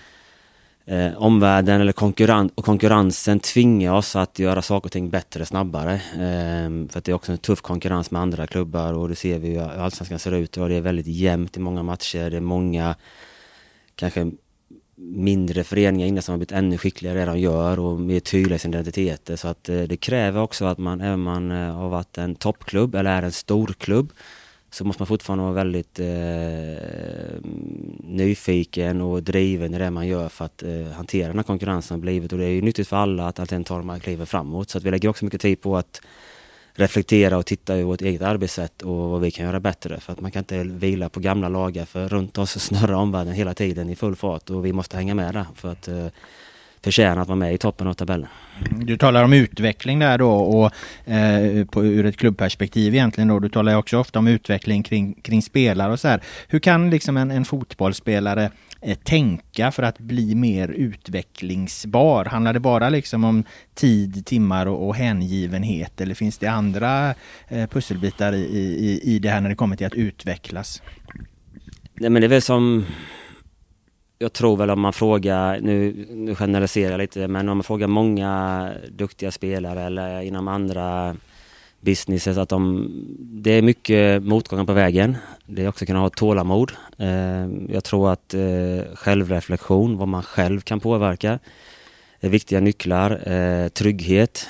eh, 0.86 1.12
omvärlden 1.16 1.80
eller 1.80 1.92
konkurren 1.92 2.50
och 2.54 2.64
konkurrensen 2.64 3.40
tvingar 3.40 3.92
oss 3.92 4.16
att 4.16 4.38
göra 4.38 4.62
saker 4.62 4.86
och 4.86 4.92
ting 4.92 5.10
bättre 5.10 5.44
snabbare. 5.44 5.94
Eh, 5.94 6.88
för 6.90 6.98
att 6.98 7.04
det 7.04 7.12
är 7.12 7.14
också 7.14 7.32
en 7.32 7.38
tuff 7.38 7.60
konkurrens 7.60 8.10
med 8.10 8.22
andra 8.22 8.46
klubbar 8.46 8.92
och 8.92 9.08
det 9.08 9.14
ser 9.14 9.38
vi 9.38 9.48
hur 9.48 9.60
allsvenskan 9.60 10.18
ser 10.18 10.32
ut 10.32 10.56
och 10.56 10.68
det 10.68 10.74
är 10.74 10.80
väldigt 10.80 11.06
jämnt 11.06 11.56
i 11.56 11.60
många 11.60 11.82
matcher. 11.82 12.30
Det 12.30 12.36
är 12.36 12.40
många 12.40 12.94
kanske 13.94 14.30
mindre 15.02 15.64
föreningar 15.64 16.06
innan 16.06 16.22
som 16.22 16.32
har 16.32 16.38
blivit 16.38 16.52
ännu 16.52 16.78
skickligare 16.78 17.16
i 17.16 17.24
det 17.24 17.30
de 17.30 17.38
gör 17.38 17.78
och 17.78 18.00
mer 18.00 18.20
tydliga 18.20 18.56
i 18.56 18.58
sin 18.58 18.74
identitet. 18.74 19.30
Så 19.34 19.48
att 19.48 19.68
eh, 19.68 19.82
det 19.82 19.96
kräver 19.96 20.40
också 20.40 20.64
att 20.64 20.78
man, 20.78 21.00
även 21.00 21.14
om 21.14 21.22
man 21.22 21.50
eh, 21.50 21.74
har 21.74 21.88
varit 21.88 22.18
en 22.18 22.34
toppklubb 22.34 22.94
eller 22.94 23.10
är 23.10 23.22
en 23.22 23.32
storklubb, 23.32 24.12
så 24.70 24.84
måste 24.84 25.02
man 25.02 25.06
fortfarande 25.06 25.44
vara 25.44 25.54
väldigt 25.54 25.98
eh, 25.98 27.50
nyfiken 28.04 29.00
och 29.00 29.22
driven 29.22 29.74
i 29.74 29.78
det 29.78 29.90
man 29.90 30.06
gör 30.06 30.28
för 30.28 30.44
att 30.44 30.62
eh, 30.62 30.92
hantera 30.96 31.28
den 31.28 31.38
här 31.38 31.42
konkurrensen 31.42 32.00
blivit. 32.00 32.32
Och 32.32 32.38
det 32.38 32.44
är 32.44 32.50
ju 32.50 32.62
nyttigt 32.62 32.88
för 32.88 32.96
alla 32.96 33.26
att 33.26 33.40
alltid 33.40 33.66
ta 33.66 33.76
de 33.76 33.88
här 33.88 33.98
kliven 33.98 34.26
framåt. 34.26 34.70
Så 34.70 34.78
att 34.78 34.84
vi 34.84 34.90
lägger 34.90 35.08
också 35.08 35.24
mycket 35.24 35.40
tid 35.40 35.60
på 35.60 35.76
att 35.76 36.00
reflektera 36.74 37.36
och 37.36 37.46
titta 37.46 37.74
över 37.74 37.82
vårt 37.82 38.00
eget 38.00 38.22
arbetssätt 38.22 38.82
och 38.82 39.10
vad 39.10 39.20
vi 39.20 39.30
kan 39.30 39.44
göra 39.46 39.60
bättre. 39.60 40.00
För 40.00 40.12
att 40.12 40.20
man 40.20 40.30
kan 40.30 40.40
inte 40.40 40.64
vila 40.64 41.08
på 41.08 41.20
gamla 41.20 41.48
lagar 41.48 41.84
för 41.84 42.08
runt 42.08 42.38
oss 42.38 42.58
snurrar 42.60 42.92
omvärlden 42.92 43.34
hela 43.34 43.54
tiden 43.54 43.90
i 43.90 43.96
full 43.96 44.16
fart 44.16 44.50
och 44.50 44.66
vi 44.66 44.72
måste 44.72 44.96
hänga 44.96 45.14
med 45.14 45.34
där 45.34 45.46
för 45.54 45.72
att 45.72 45.88
eh, 45.88 46.06
förtjäna 46.82 47.22
att 47.22 47.28
vara 47.28 47.36
med 47.36 47.54
i 47.54 47.58
toppen 47.58 47.86
av 47.86 47.94
tabellen. 47.94 48.28
Mm, 48.70 48.86
du 48.86 48.96
talar 48.96 49.24
om 49.24 49.32
utveckling 49.32 49.98
där 49.98 50.18
då 50.18 50.30
och 50.30 50.72
eh, 51.12 51.66
på, 51.66 51.84
ur 51.84 52.06
ett 52.06 52.16
klubbperspektiv 52.16 52.94
egentligen 52.94 53.28
då. 53.28 53.38
Du 53.38 53.48
talar 53.48 53.76
också 53.76 53.98
ofta 53.98 54.18
om 54.18 54.26
utveckling 54.26 54.82
kring, 54.82 55.14
kring 55.22 55.42
spelare 55.42 55.92
och 55.92 56.00
så 56.00 56.08
här. 56.08 56.22
Hur 56.48 56.58
kan 56.58 56.90
liksom 56.90 57.16
en, 57.16 57.30
en 57.30 57.44
fotbollsspelare 57.44 58.50
Eh, 58.84 58.98
tänka 58.98 59.70
för 59.70 59.82
att 59.82 59.98
bli 59.98 60.34
mer 60.34 60.68
utvecklingsbar? 60.68 62.24
Handlar 62.24 62.52
det 62.52 62.60
bara 62.60 62.88
liksom 62.88 63.24
om 63.24 63.44
tid, 63.74 64.26
timmar 64.26 64.66
och, 64.66 64.86
och 64.86 64.94
hängivenhet 64.94 66.00
eller 66.00 66.14
finns 66.14 66.38
det 66.38 66.46
andra 66.46 67.14
eh, 67.48 67.68
pusselbitar 67.68 68.32
i, 68.32 68.38
i, 68.38 69.00
i 69.14 69.18
det 69.18 69.28
här 69.28 69.40
när 69.40 69.48
det 69.48 69.54
kommer 69.54 69.76
till 69.76 69.86
att 69.86 69.94
utvecklas? 69.94 70.82
Nej 71.94 72.10
men 72.10 72.22
det 72.22 72.26
är 72.26 72.28
väl 72.28 72.42
som 72.42 72.84
jag 74.18 74.32
tror 74.32 74.56
väl 74.56 74.70
om 74.70 74.80
man 74.80 74.92
frågar, 74.92 75.60
nu, 75.60 76.06
nu 76.10 76.34
generaliserar 76.34 76.90
jag 76.90 76.98
lite, 76.98 77.28
men 77.28 77.48
om 77.48 77.56
man 77.56 77.64
frågar 77.64 77.86
många 77.86 78.72
duktiga 78.90 79.30
spelare 79.30 79.82
eller 79.82 80.20
inom 80.20 80.48
andra 80.48 81.16
businesses 81.82 82.38
att 82.38 82.48
de, 82.48 82.88
det 83.18 83.50
är 83.50 83.62
mycket 83.62 84.22
motgångar 84.22 84.64
på 84.64 84.72
vägen. 84.72 85.16
Det 85.46 85.64
är 85.64 85.68
också 85.68 85.84
att 85.84 85.86
kunna 85.86 85.98
ha 85.98 86.10
tålamod. 86.10 86.72
Eh, 86.98 87.46
jag 87.68 87.84
tror 87.84 88.12
att 88.12 88.34
eh, 88.34 88.94
självreflektion, 88.94 89.98
vad 89.98 90.08
man 90.08 90.22
själv 90.22 90.60
kan 90.60 90.80
påverka, 90.80 91.38
är 92.20 92.28
viktiga 92.28 92.60
nycklar. 92.60 93.28
Eh, 93.32 93.68
trygghet 93.68 94.48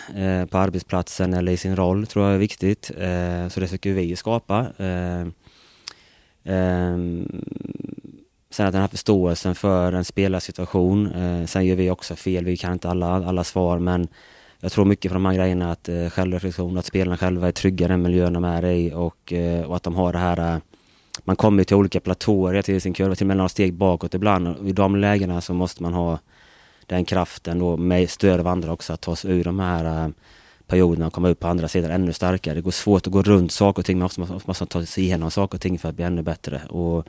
på 0.50 0.58
arbetsplatsen 0.58 1.34
eller 1.34 1.52
i 1.52 1.56
sin 1.56 1.76
roll 1.76 2.06
tror 2.06 2.24
jag 2.24 2.34
är 2.34 2.38
viktigt. 2.38 2.84
Så 3.50 3.60
det 3.60 3.66
försöker 3.66 3.92
vi 3.92 4.16
skapa. 4.16 4.66
Sen 8.52 8.66
att 8.66 8.72
den 8.72 8.80
här 8.80 8.88
förståelsen 8.88 9.54
för 9.54 9.92
en 9.92 10.04
spelarsituation. 10.04 11.12
Eh, 11.12 11.46
sen 11.46 11.66
gör 11.66 11.76
vi 11.76 11.90
också 11.90 12.16
fel, 12.16 12.44
vi 12.44 12.56
kan 12.56 12.72
inte 12.72 12.88
alla, 12.88 13.06
alla 13.06 13.44
svar 13.44 13.78
men 13.78 14.08
jag 14.64 14.72
tror 14.72 14.84
mycket 14.84 15.10
på 15.10 15.14
de 15.14 15.24
här 15.24 15.34
grejerna 15.34 15.72
att 15.72 15.88
eh, 15.88 16.08
självreflektion, 16.08 16.78
att 16.78 16.86
spelarna 16.86 17.16
själva 17.16 17.48
är 17.48 17.52
trygga 17.52 17.84
i 17.84 17.88
den 17.88 18.02
miljön 18.02 18.32
de 18.32 18.44
är 18.44 18.64
i 18.64 18.92
och, 18.94 19.32
eh, 19.32 19.64
och 19.64 19.76
att 19.76 19.82
de 19.82 19.94
har 19.94 20.12
det 20.12 20.18
här 20.18 20.54
eh, 20.54 20.60
man 21.24 21.36
kommer 21.36 21.64
till 21.64 21.76
olika 21.76 22.00
platåer 22.00 22.62
till 22.62 22.80
sin 22.80 22.94
kurva, 22.94 23.14
till 23.14 23.24
och 23.24 23.28
med 23.28 23.36
några 23.36 23.48
steg 23.48 23.74
bakåt 23.74 24.14
ibland. 24.14 24.48
Och 24.48 24.68
I 24.68 24.72
de 24.72 24.96
lägena 24.96 25.40
så 25.40 25.54
måste 25.54 25.82
man 25.82 25.94
ha 25.94 26.18
den 26.86 27.04
kraften 27.04 27.58
då 27.58 27.76
med 27.76 28.10
stöd 28.10 28.40
av 28.40 28.46
andra 28.46 28.72
också 28.72 28.92
att 28.92 29.00
ta 29.00 29.16
sig 29.16 29.30
ur 29.30 29.44
de 29.44 29.60
här 29.60 30.04
eh, 30.04 30.10
perioderna 30.66 31.06
och 31.06 31.12
komma 31.12 31.28
upp 31.28 31.40
på 31.40 31.48
andra 31.48 31.68
sidan 31.68 31.90
ännu 31.90 32.12
starkare. 32.12 32.54
Det 32.54 32.60
går 32.60 32.70
svårt 32.70 33.06
att 33.06 33.12
gå 33.12 33.22
runt 33.22 33.52
saker 33.52 33.82
och 33.82 33.86
ting, 33.86 33.98
man 33.98 34.10
måste, 34.18 34.48
måste 34.48 34.66
ta 34.66 34.86
sig 34.86 35.04
igenom 35.04 35.30
saker 35.30 35.56
och 35.58 35.62
ting 35.62 35.78
för 35.78 35.88
att 35.88 35.94
bli 35.94 36.04
ännu 36.04 36.22
bättre. 36.22 36.62
Och 36.68 37.06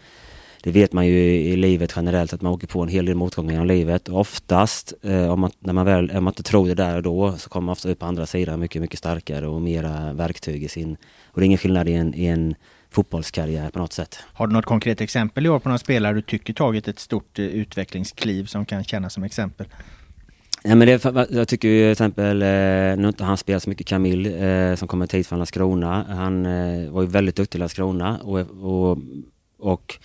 det 0.63 0.72
vet 0.72 0.93
man 0.93 1.08
ju 1.08 1.20
i 1.24 1.55
livet 1.55 1.93
generellt 1.96 2.34
att 2.34 2.41
man 2.41 2.53
åker 2.53 2.67
på 2.67 2.82
en 2.82 2.88
hel 2.88 3.05
del 3.05 3.15
motgångar 3.15 3.51
genom 3.51 3.67
livet. 3.67 4.10
oftast, 4.10 4.93
eh, 5.01 5.32
om, 5.32 5.39
man, 5.39 5.51
när 5.60 5.74
man 5.74 5.86
väl, 5.86 6.12
om 6.12 6.24
man 6.24 6.32
inte 6.32 6.43
tror 6.43 6.67
det 6.67 6.75
där 6.75 6.96
och 6.96 7.03
då, 7.03 7.38
så 7.38 7.50
kommer 7.50 7.65
man 7.65 7.72
ofta 7.72 7.89
upp 7.89 8.00
på 8.00 8.05
andra 8.05 8.25
sidan 8.25 8.60
mycket, 8.60 8.82
mycket 8.82 9.00
starkare 9.00 9.48
och 9.48 9.62
mera 9.62 10.13
verktyg 10.13 10.63
i 10.63 10.67
sin... 10.67 10.98
Och 11.25 11.39
det 11.39 11.43
är 11.43 11.46
ingen 11.46 11.58
skillnad 11.58 11.89
i 11.89 11.93
en, 11.93 12.13
i 12.13 12.25
en 12.25 12.55
fotbollskarriär 12.91 13.70
på 13.70 13.79
något 13.79 13.93
sätt. 13.93 14.20
Har 14.34 14.48
du 14.48 14.53
något 14.53 14.65
konkret 14.65 15.01
exempel 15.01 15.46
i 15.46 15.50
år 15.50 15.60
på 15.60 15.70
någon 15.70 15.79
spelare 15.79 16.13
du 16.13 16.22
tycker 16.22 16.53
tagit 16.53 16.88
ett 16.88 17.00
stort 17.00 17.39
eh, 17.39 17.46
utvecklingskliv 17.46 18.46
som 18.46 18.65
kan 18.65 18.84
kännas 18.84 19.13
som 19.13 19.24
exempel? 19.24 19.67
Ja, 20.63 20.75
men 20.75 20.88
det, 20.88 21.27
jag 21.29 21.48
tycker 21.48 21.67
ju 21.67 21.84
till 21.84 21.91
exempel, 21.91 22.41
eh, 22.41 22.48
nu 22.98 23.08
inte 23.08 23.24
han 23.24 23.38
spelar 23.38 23.60
så 23.60 23.70
mycket, 23.70 23.88
Camille 23.88 24.77
som 24.77 24.88
kommer 24.88 25.13
hit 25.13 25.27
från 25.27 25.39
Landskrona. 25.39 26.05
Han 26.10 26.43
var 26.91 27.01
ju 27.01 27.08
väldigt 27.08 27.36
duktig 27.36 27.58
i 27.58 27.60
Landskrona 27.60 28.17
och, 28.17 28.39
och, 28.39 28.98
och 29.60 30.00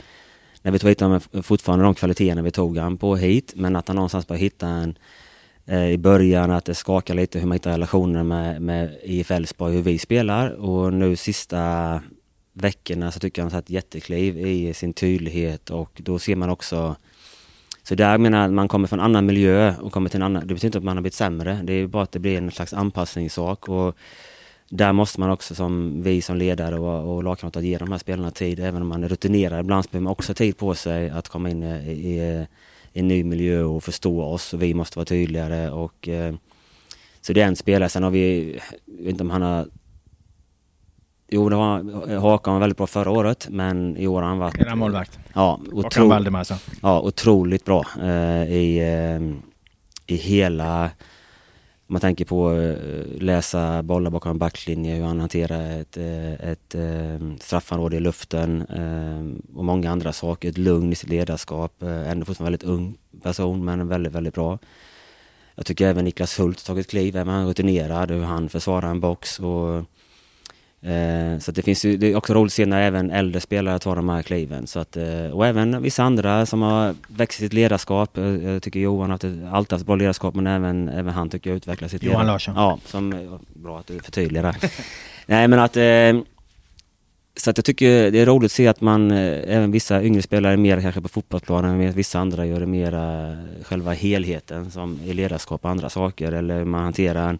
jag 0.69 0.73
vi 0.85 0.91
inte 0.91 1.05
om 1.05 1.21
jag 1.31 1.45
fortfarande 1.45 1.85
de 1.85 1.95
kvaliteterna 1.95 2.43
vi 2.43 2.51
tog 2.51 2.79
han 2.79 2.97
på 2.97 3.17
hit, 3.17 3.53
men 3.57 3.77
att 3.77 3.89
han 3.89 3.95
någonstans 3.95 4.27
bara 4.27 4.39
hitta 4.39 4.67
en 4.67 4.99
eh, 5.67 5.91
i 5.91 5.99
början 5.99 6.51
att 6.51 6.65
det 6.65 6.75
skakar 6.75 7.15
lite 7.15 7.39
hur 7.39 7.47
man 7.47 7.55
hittar 7.55 7.71
relationer 7.71 8.23
med, 8.23 8.63
med 8.63 8.99
IF 9.03 9.31
Elfsborg, 9.31 9.75
hur 9.75 9.83
vi 9.83 9.99
spelar. 9.99 10.51
Och 10.51 10.93
nu 10.93 11.17
sista 11.17 12.01
veckorna 12.53 13.13
så 13.13 13.21
tycker 13.21 13.43
jag 13.43 13.45
han 13.45 13.53
har 13.53 13.59
ett 13.59 13.71
jättekliv 13.71 14.39
i 14.39 14.75
sin 14.75 14.93
tydlighet 14.93 15.71
och 15.71 16.01
då 16.05 16.19
ser 16.19 16.37
man 16.37 16.51
också 16.51 16.97
så 17.83 17.95
där 17.95 18.19
menar 18.19 18.43
jag 18.43 18.53
man 18.53 18.69
kommer 18.69 18.89
från 18.89 18.99
en 18.99 19.05
annan 19.05 19.27
miljö 19.27 19.75
och 19.81 19.93
kommer 19.93 20.11
till 20.11 20.17
en 20.17 20.23
annan, 20.23 20.47
det 20.47 20.55
betyder 20.55 20.67
inte 20.67 20.79
att 20.79 20.85
man 20.85 20.97
har 20.97 21.03
blivit 21.03 21.15
sämre, 21.15 21.61
det 21.65 21.73
är 21.73 21.87
bara 21.87 22.03
att 22.03 22.13
det 22.13 22.19
blir 22.19 22.39
en 22.39 22.51
slags 22.51 22.73
anpassningssak 22.73 23.69
och 23.69 23.97
där 24.69 24.93
måste 24.93 25.21
man 25.21 25.31
också 25.31 25.55
som 25.55 26.03
vi 26.03 26.23
som 26.23 26.37
ledare 26.37 26.79
och, 26.79 27.17
och 27.17 27.25
lagkamrater 27.25 27.61
ge 27.61 27.79
de 27.79 27.93
här 27.93 27.99
spelarna 27.99 28.31
tid. 28.31 28.61
Även 28.61 28.83
om 28.83 28.89
man 28.89 29.05
är 29.05 29.09
rutinerad 29.09 29.61
ibland 29.61 29.85
behöver 29.91 30.05
man 30.05 30.11
också 30.11 30.35
tid 30.35 30.57
på 30.57 30.75
sig 30.75 31.11
att 31.11 31.29
komma 31.29 31.51
in 31.51 31.63
i, 31.63 31.91
i, 31.91 32.47
i 32.93 33.01
en 33.01 33.09
ny 33.09 33.25
miljö 33.25 33.63
och 33.63 33.85
förstå 33.85 34.23
oss. 34.23 34.55
Och 34.55 34.63
vi 34.63 34.75
måste 34.75 34.99
vara 34.99 35.07
tydligare. 35.07 35.71
Och, 35.71 36.09
eh, 36.09 36.35
så 37.21 37.33
det 37.33 37.41
är 37.41 37.47
en 37.47 37.57
spelare. 37.57 37.89
Sen 37.89 38.03
har 38.03 38.11
vi, 38.11 38.53
jag 38.85 39.05
vet 39.05 39.09
inte 39.11 39.23
om 39.23 39.31
han 39.31 39.43
har 39.43 39.67
Jo, 41.31 41.49
det 41.49 41.57
var, 41.57 42.19
Hakan 42.19 42.53
var 42.53 42.61
väldigt 42.61 42.77
bra 42.77 42.87
förra 42.87 43.11
året, 43.11 43.49
men 43.51 43.97
i 43.97 44.07
år 44.07 44.23
har 44.23 44.29
han 44.29 44.39
varit... 44.39 44.59
Era 44.59 44.75
målvakt? 44.75 45.19
Ja, 45.33 45.61
otro, 45.73 46.13
alltså. 46.13 46.55
ja, 46.83 47.01
otroligt 47.01 47.65
bra 47.65 47.85
eh, 48.03 48.53
i, 48.53 48.79
eh, 48.79 49.21
i 50.07 50.17
hela 50.17 50.91
om 51.89 51.93
man 51.93 52.01
tänker 52.01 52.25
på 52.25 52.53
eh, 52.53 53.23
läsa 53.23 53.83
bollar 53.83 54.11
bakom 54.11 54.31
en 54.31 54.39
backlinje, 54.39 54.95
hur 54.95 55.05
han 55.05 55.21
hanterar 55.21 55.81
ett, 55.81 55.97
eh, 55.97 56.33
ett, 56.33 56.75
ett 56.75 57.43
straffområde 57.43 57.97
i 57.97 58.01
luften 58.01 58.63
och 59.55 59.65
många 59.65 59.91
andra 59.91 60.13
saker. 60.13 60.49
Ett 60.49 60.59
lugn 60.59 60.93
i 60.93 60.95
sitt 60.95 61.09
ledarskap. 61.11 61.83
Ändå 61.83 62.27
fortfarande 62.27 62.51
väldigt 62.51 62.63
ung 62.63 62.99
person 63.23 63.65
men 63.65 63.89
väldigt, 63.89 64.13
väldigt 64.13 64.35
bra. 64.35 64.59
Jag 65.55 65.67
tycker 65.67 65.87
även 65.87 66.05
Niklas 66.05 66.41
Hult 66.41 66.65
tagit 66.65 66.91
kliv, 66.91 67.17
även 67.17 67.35
han 67.35 67.43
är 67.43 67.49
rutinerad, 67.49 68.11
hur 68.11 68.23
han 68.23 68.49
försvarar 68.49 68.91
en 68.91 69.01
box. 69.01 69.41
Och, 69.41 69.85
Eh, 70.83 71.39
så 71.39 71.53
det 71.53 71.63
finns 71.63 71.85
ju, 71.85 71.97
det 71.97 72.13
är 72.13 72.17
också 72.17 72.35
roligt 72.35 72.51
att 72.51 72.55
se 72.55 72.67
när 72.67 72.83
även 72.83 73.11
äldre 73.11 73.41
spelare 73.41 73.79
tar 73.79 73.97
de 73.97 74.09
här 74.09 74.23
kliven. 74.23 74.67
Så 74.67 74.81
att, 74.81 74.97
eh, 74.97 75.31
och 75.33 75.47
även 75.47 75.83
vissa 75.83 76.03
andra 76.03 76.47
som 76.47 76.63
har 76.63 76.95
växt 77.09 77.39
sitt 77.39 77.53
ledarskap. 77.53 78.17
Jag 78.43 78.63
tycker 78.63 78.81
Johan 78.81 79.11
har 79.11 79.19
alltid 79.53 79.73
haft 79.73 79.87
bra 79.87 79.97
ledarskap 79.97 80.35
men 80.35 80.47
även, 80.47 80.89
även 80.89 81.15
han 81.15 81.31
tycker 81.31 81.51
jag 81.51 81.57
utvecklar 81.57 81.89
sitt 81.89 82.03
Johan 82.03 82.27
Larsson. 82.27 82.55
Ja, 82.57 82.79
som, 82.85 83.39
bra 83.55 83.79
att 83.79 83.87
du 83.87 83.99
förtydligar 83.99 84.43
det. 84.43 84.71
Nej 85.27 85.49
men 85.49 85.59
att 85.59 85.77
eh, 85.77 86.23
så 87.37 87.51
att 87.51 87.59
jag 87.59 87.65
tycker 87.65 88.11
det 88.11 88.21
är 88.21 88.27
roligt 88.27 88.49
att 88.49 88.53
se 88.53 88.67
att 88.67 88.81
man, 88.81 89.11
även 89.11 89.71
vissa 89.71 90.03
yngre 90.03 90.23
spelare 90.23 90.53
är 90.53 90.57
mer 90.57 90.81
kanske 90.81 91.01
på 91.01 91.09
fotbollsplanen, 91.09 91.79
medan 91.79 91.95
vissa 91.95 92.19
andra 92.19 92.47
gör 92.47 92.61
det 92.61 92.67
mera 92.67 93.37
själva 93.63 93.93
helheten 93.93 94.71
som 94.71 95.01
i 95.05 95.13
ledarskap 95.13 95.65
och 95.65 95.71
andra 95.71 95.91
saker. 95.91 96.33
Eller 96.33 96.65
man 96.65 96.83
hanterar 96.83 97.29
en 97.29 97.39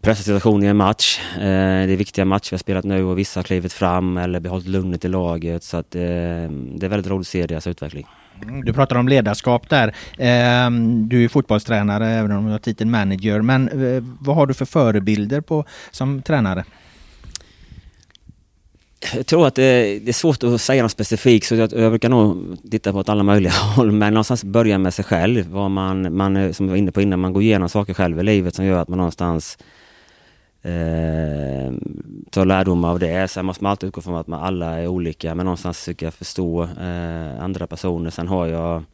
pressituation 0.00 0.62
i 0.62 0.66
en 0.66 0.76
match. 0.76 1.20
Eh, 1.34 1.40
det 1.86 1.92
är 1.92 1.96
viktiga 1.96 2.24
matcher 2.24 2.50
vi 2.50 2.54
har 2.54 2.58
spelat 2.58 2.84
nu 2.84 3.04
och 3.04 3.18
vissa 3.18 3.38
har 3.40 3.44
klivit 3.44 3.72
fram 3.72 4.16
eller 4.16 4.40
behållit 4.40 4.66
lugnet 4.66 5.04
i 5.04 5.08
laget. 5.08 5.64
Så 5.64 5.76
att, 5.76 5.94
eh, 5.94 6.00
det 6.00 6.82
är 6.82 6.88
väldigt 6.88 7.10
roligt 7.10 7.20
att 7.20 7.26
se 7.26 7.46
deras 7.46 7.66
utveckling. 7.66 8.06
Mm, 8.42 8.64
du 8.64 8.72
pratar 8.72 8.96
om 8.96 9.08
ledarskap 9.08 9.68
där. 9.68 9.88
Eh, 10.18 10.70
du 11.08 11.24
är 11.24 11.28
fotbollstränare 11.28 12.08
även 12.08 12.32
om 12.32 12.44
du 12.44 12.50
har 12.50 12.58
titeln 12.58 12.90
manager. 12.90 13.40
Men 13.42 13.68
eh, 13.68 14.02
vad 14.20 14.36
har 14.36 14.46
du 14.46 14.54
för 14.54 14.64
förebilder 14.64 15.40
på, 15.40 15.64
som 15.90 16.22
tränare? 16.22 16.64
Jag 19.14 19.26
tror 19.26 19.46
att 19.46 19.54
det, 19.54 19.98
det, 19.98 20.08
är 20.08 20.12
svårt 20.12 20.42
att 20.42 20.60
säga 20.60 20.82
något 20.82 20.92
specifikt 20.92 21.46
så 21.46 21.54
jag, 21.54 21.72
jag 21.72 21.92
brukar 21.92 22.08
nog 22.08 22.56
titta 22.70 22.92
på 22.92 22.98
åt 22.98 23.08
alla 23.08 23.22
möjliga 23.22 23.52
håll 23.76 23.92
men 23.92 24.14
någonstans 24.14 24.44
börja 24.44 24.78
med 24.78 24.94
sig 24.94 25.04
själv. 25.04 25.48
Vad 25.50 25.70
man, 25.70 26.16
man, 26.16 26.54
som 26.54 26.66
jag 26.66 26.70
var 26.70 26.76
inne 26.76 26.92
på 26.92 27.02
innan, 27.02 27.20
man 27.20 27.32
går 27.32 27.42
igenom 27.42 27.68
saker 27.68 27.94
själv 27.94 28.20
i 28.20 28.22
livet 28.22 28.54
som 28.54 28.64
gör 28.64 28.78
att 28.78 28.88
man 28.88 28.98
någonstans 28.98 29.58
eh, 30.62 31.72
ta 32.30 32.44
lärdom 32.44 32.84
av 32.84 32.98
det. 32.98 33.28
Sen 33.28 33.46
måste 33.46 33.64
man 33.64 33.70
alltid 33.70 33.88
utgå 33.88 34.00
från 34.00 34.14
att 34.14 34.26
man 34.26 34.42
alla 34.42 34.80
är 34.80 34.86
olika 34.86 35.34
men 35.34 35.46
någonstans 35.46 35.78
försöka 35.78 36.10
förstå 36.10 36.62
eh, 36.62 37.42
andra 37.42 37.66
personer. 37.66 38.10
Sen 38.10 38.28
har 38.28 38.46
jag 38.46 38.84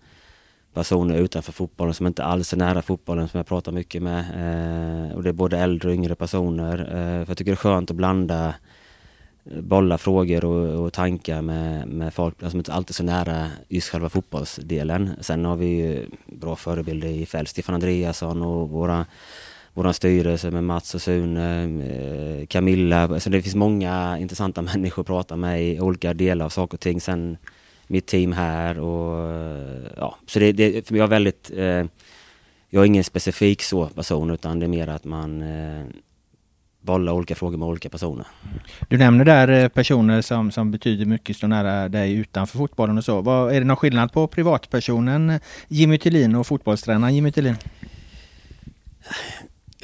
personer 0.76 1.18
utanför 1.18 1.52
fotbollen 1.52 1.94
som 1.94 2.06
inte 2.06 2.24
alls 2.24 2.52
är 2.52 2.56
nära 2.56 2.82
fotbollen 2.82 3.28
som 3.28 3.38
jag 3.38 3.46
pratar 3.46 3.72
mycket 3.72 4.02
med. 4.02 4.20
Eh, 4.20 5.16
och 5.16 5.22
det 5.22 5.28
är 5.28 5.32
både 5.32 5.58
äldre 5.58 5.88
och 5.88 5.94
yngre 5.94 6.14
personer. 6.14 6.78
Eh, 6.78 7.24
för 7.24 7.30
jag 7.30 7.38
tycker 7.38 7.52
det 7.52 7.54
är 7.54 7.56
skönt 7.56 7.90
att 7.90 7.96
blanda 7.96 8.54
eh, 9.44 9.60
bolla 9.60 9.98
frågor 9.98 10.44
och, 10.44 10.84
och 10.84 10.92
tankar 10.92 11.42
med, 11.42 11.88
med 11.88 12.14
folk 12.14 12.34
alltså, 12.34 12.50
som 12.50 12.60
inte 12.60 12.72
alltid 12.72 12.90
är 12.90 12.94
så 12.94 13.02
nära 13.02 13.50
just 13.68 13.88
själva 13.88 14.08
fotbollsdelen. 14.08 15.10
Sen 15.20 15.44
har 15.44 15.56
vi 15.56 15.66
ju 15.66 16.06
bra 16.26 16.56
förebilder 16.56 17.08
i 17.08 17.26
fält, 17.26 17.48
Stefan 17.48 17.74
Andreasson 17.74 18.42
och 18.42 18.70
våra 18.70 19.06
vår 19.76 19.92
styrelse 19.92 20.50
med 20.50 20.64
Mats 20.64 20.94
och 20.94 21.02
Sune, 21.02 21.62
eh, 21.62 22.46
Camilla. 22.46 23.20
så 23.20 23.30
det 23.30 23.42
finns 23.42 23.54
många 23.54 24.18
intressanta 24.18 24.62
människor 24.72 25.02
att 25.02 25.06
prata 25.06 25.36
med 25.36 25.64
i 25.64 25.80
olika 25.80 26.14
delar 26.14 26.44
av 26.44 26.50
saker 26.50 26.76
och 26.76 26.80
ting. 26.80 27.00
Sen 27.00 27.36
mitt 27.86 28.06
team 28.06 28.32
här 28.32 28.78
och 28.78 29.30
eh, 29.30 29.90
ja, 29.96 30.16
så 30.26 30.38
det, 30.38 30.52
det 30.52 30.86
för 30.86 30.94
mig 30.94 31.02
är 31.02 31.06
väldigt 31.06 31.50
eh, 31.56 31.84
jag 32.70 32.82
är 32.82 32.84
ingen 32.84 33.04
specifik 33.04 33.62
så 33.62 33.86
person 33.86 34.30
utan 34.30 34.58
det 34.58 34.66
är 34.66 34.68
mer 34.68 34.88
att 34.88 35.04
man 35.04 35.42
eh, 35.42 35.86
bollar 36.80 37.12
olika 37.12 37.34
frågor 37.34 37.58
med 37.58 37.68
olika 37.68 37.88
personer. 37.88 38.26
Du 38.88 38.98
nämner 38.98 39.24
där 39.24 39.48
eh, 39.48 39.68
personer 39.68 40.22
som, 40.22 40.50
som 40.50 40.70
betyder 40.70 41.04
mycket, 41.04 41.36
står 41.36 41.48
nära 41.48 41.88
dig 41.88 42.12
utanför 42.14 42.58
fotbollen 42.58 42.98
och 42.98 43.04
så. 43.04 43.20
Vad, 43.20 43.54
är 43.54 43.60
det 43.60 43.66
någon 43.66 43.76
skillnad 43.76 44.12
på 44.12 44.26
privatpersonen 44.26 45.40
Jimmy 45.68 45.98
Tillin 45.98 46.34
och 46.34 46.46
fotbollstränaren 46.46 47.14
Jimmy 47.14 47.32
Tillin? 47.32 47.56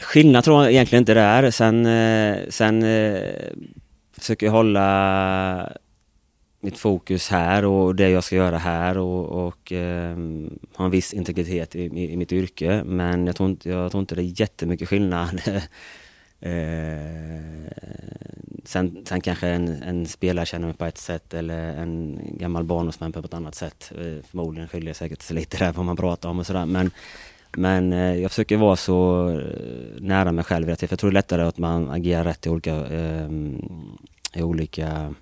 Skillnad 0.03 0.45
tror 0.45 0.63
jag 0.63 0.73
egentligen 0.73 1.03
inte 1.03 1.15
det 1.15 1.21
är. 1.21 1.51
Sen, 1.51 1.87
eh, 1.87 2.39
sen 2.49 2.83
eh, 2.83 3.23
försöker 4.19 4.47
jag 4.47 4.53
hålla 4.53 5.73
mitt 6.61 6.79
fokus 6.79 7.29
här 7.29 7.65
och 7.65 7.95
det 7.95 8.11
jag 8.11 8.25
ska 8.25 8.37
göra 8.37 8.59
här 8.59 8.99
och, 8.99 9.47
och 9.47 9.73
eh, 9.73 10.17
ha 10.75 10.85
en 10.85 10.91
viss 10.91 11.13
integritet 11.13 11.77
i, 11.77 11.83
i, 11.83 12.13
i, 12.13 12.17
mitt 12.17 12.33
yrke. 12.33 12.83
Men 12.85 13.27
jag 13.27 13.37
tror 13.37 13.49
inte, 13.49 13.69
jag 13.69 13.91
tror 13.91 14.01
inte 14.01 14.15
det 14.15 14.23
är 14.23 14.41
jättemycket 14.41 14.89
skillnad. 14.89 15.43
eh, 16.41 17.73
sen, 18.65 19.05
sen 19.07 19.21
kanske 19.21 19.49
en, 19.49 19.83
en, 19.83 20.07
spelare 20.07 20.47
känner 20.47 20.67
mig 20.67 20.77
på 20.77 20.85
ett 20.85 20.99
sätt 20.99 21.35
eller 21.35 21.77
en 21.77 22.21
gammal 22.39 22.65
barndomsvän 22.65 23.13
på 23.13 23.19
ett 23.19 23.35
annat 23.35 23.55
sätt. 23.55 23.93
Eh, 23.99 24.25
förmodligen 24.31 24.69
skiljer 24.69 24.95
säkert 24.95 25.23
sig 25.23 25.37
lite 25.37 25.59
där 25.59 25.73
vad 25.73 25.85
man 25.87 25.97
pratar 25.97 26.29
om 26.29 26.39
och 26.39 26.47
sådär. 26.47 26.67
Men, 26.67 26.91
men 27.57 27.93
eh, 27.93 28.17
jag 28.17 28.31
försöker 28.31 28.57
vara 28.57 28.77
så 28.77 29.29
eh, 29.29 30.01
nära 30.01 30.33
mig 30.33 30.45
själv. 30.45 30.77
För 30.77 30.87
jag 30.91 30.99
tror 30.99 31.11
det 31.11 31.13
är 31.13 31.23
lättare 31.23 31.43
att 31.43 31.59
man 31.59 31.91
agerar 31.91 32.25
rätt 32.25 32.47
i 32.47 32.49
olika, 32.49 32.87
i 34.35 34.43
olika 34.43 35.15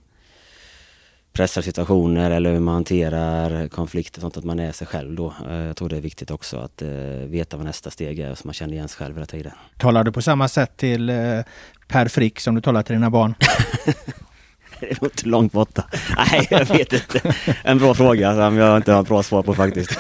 pressarsituationer 1.33 2.31
eller 2.31 2.53
hur 2.53 2.61
man 2.61 2.75
hanterar 2.75 3.69
konflikter 3.69 4.21
sånt 4.21 4.37
att 4.37 4.45
man 4.45 4.59
är 4.59 4.73
sig 4.73 4.87
själv 4.87 5.15
då. 5.15 5.35
Eh, 5.49 5.57
jag 5.57 5.77
tror 5.77 5.89
det 5.89 5.97
är 5.97 6.01
viktigt 6.01 6.31
också 6.31 6.57
att 6.59 6.83
eh, 6.83 6.89
veta 7.27 7.57
vad 7.57 7.67
nästa 7.67 7.91
steg 7.91 8.19
är 8.19 8.35
så 8.35 8.47
man 8.47 8.55
känner 8.55 8.75
igen 8.75 8.89
sig 8.89 8.99
själv 8.99 9.15
hela 9.15 9.27
tiden. 9.27 9.53
Talar 9.77 10.05
du 10.05 10.13
på 10.13 10.23
samma 10.23 10.49
sätt 10.49 10.77
till 10.77 11.11
eh, 11.11 11.17
Per 11.89 12.09
Frick 12.09 12.41
som 12.41 12.55
du 12.55 12.61
talar 12.61 12.83
till 12.83 12.95
dina 12.95 13.11
barn? 13.11 13.35
det 14.91 15.03
är 15.03 15.05
inte 15.05 15.29
långt 15.29 15.53
borta. 15.53 15.85
Nej, 16.17 16.47
jag 16.51 16.65
vet 16.65 16.93
inte. 16.93 17.35
En 17.63 17.79
bra 17.79 17.95
fråga 17.95 18.35
som 18.35 18.57
jag 18.57 18.77
inte 18.77 18.93
har 18.93 19.03
ett 19.03 19.09
bra 19.09 19.23
svar 19.23 19.43
på 19.43 19.55
faktiskt. 19.55 19.99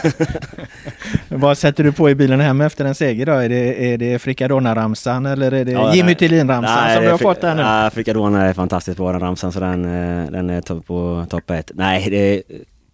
Vad 1.28 1.58
sätter 1.58 1.84
du 1.84 1.92
på 1.92 2.10
i 2.10 2.14
bilen 2.14 2.40
hem 2.40 2.60
efter 2.60 2.84
en 2.84 2.94
seger 2.94 3.26
då? 3.26 3.32
Är 3.32 3.48
det, 3.48 3.92
är 3.92 3.98
det 3.98 4.18
Frikadonna-ramsan 4.18 5.26
eller 5.26 5.52
är 5.52 5.64
det 5.64 5.72
ja, 5.72 5.94
Jimmy 5.94 6.14
Tillin-ramsan 6.14 6.94
som 6.94 7.04
du 7.04 7.10
har 7.10 7.18
fått 7.18 7.40
där 7.40 7.54
nu? 7.54 7.62
Ja, 7.62 7.90
Frikadonna 7.94 8.46
är 8.46 8.52
fantastiskt 8.52 8.96
bra 8.96 9.12
den 9.12 9.20
ramsan 9.20 9.52
så 9.52 9.60
den, 9.60 9.84
eh, 9.84 10.30
den 10.30 10.50
är 10.50 10.80
på 10.80 11.26
topp 11.30 11.50
ett. 11.50 11.70
Nej, 11.74 12.10
det, 12.10 12.42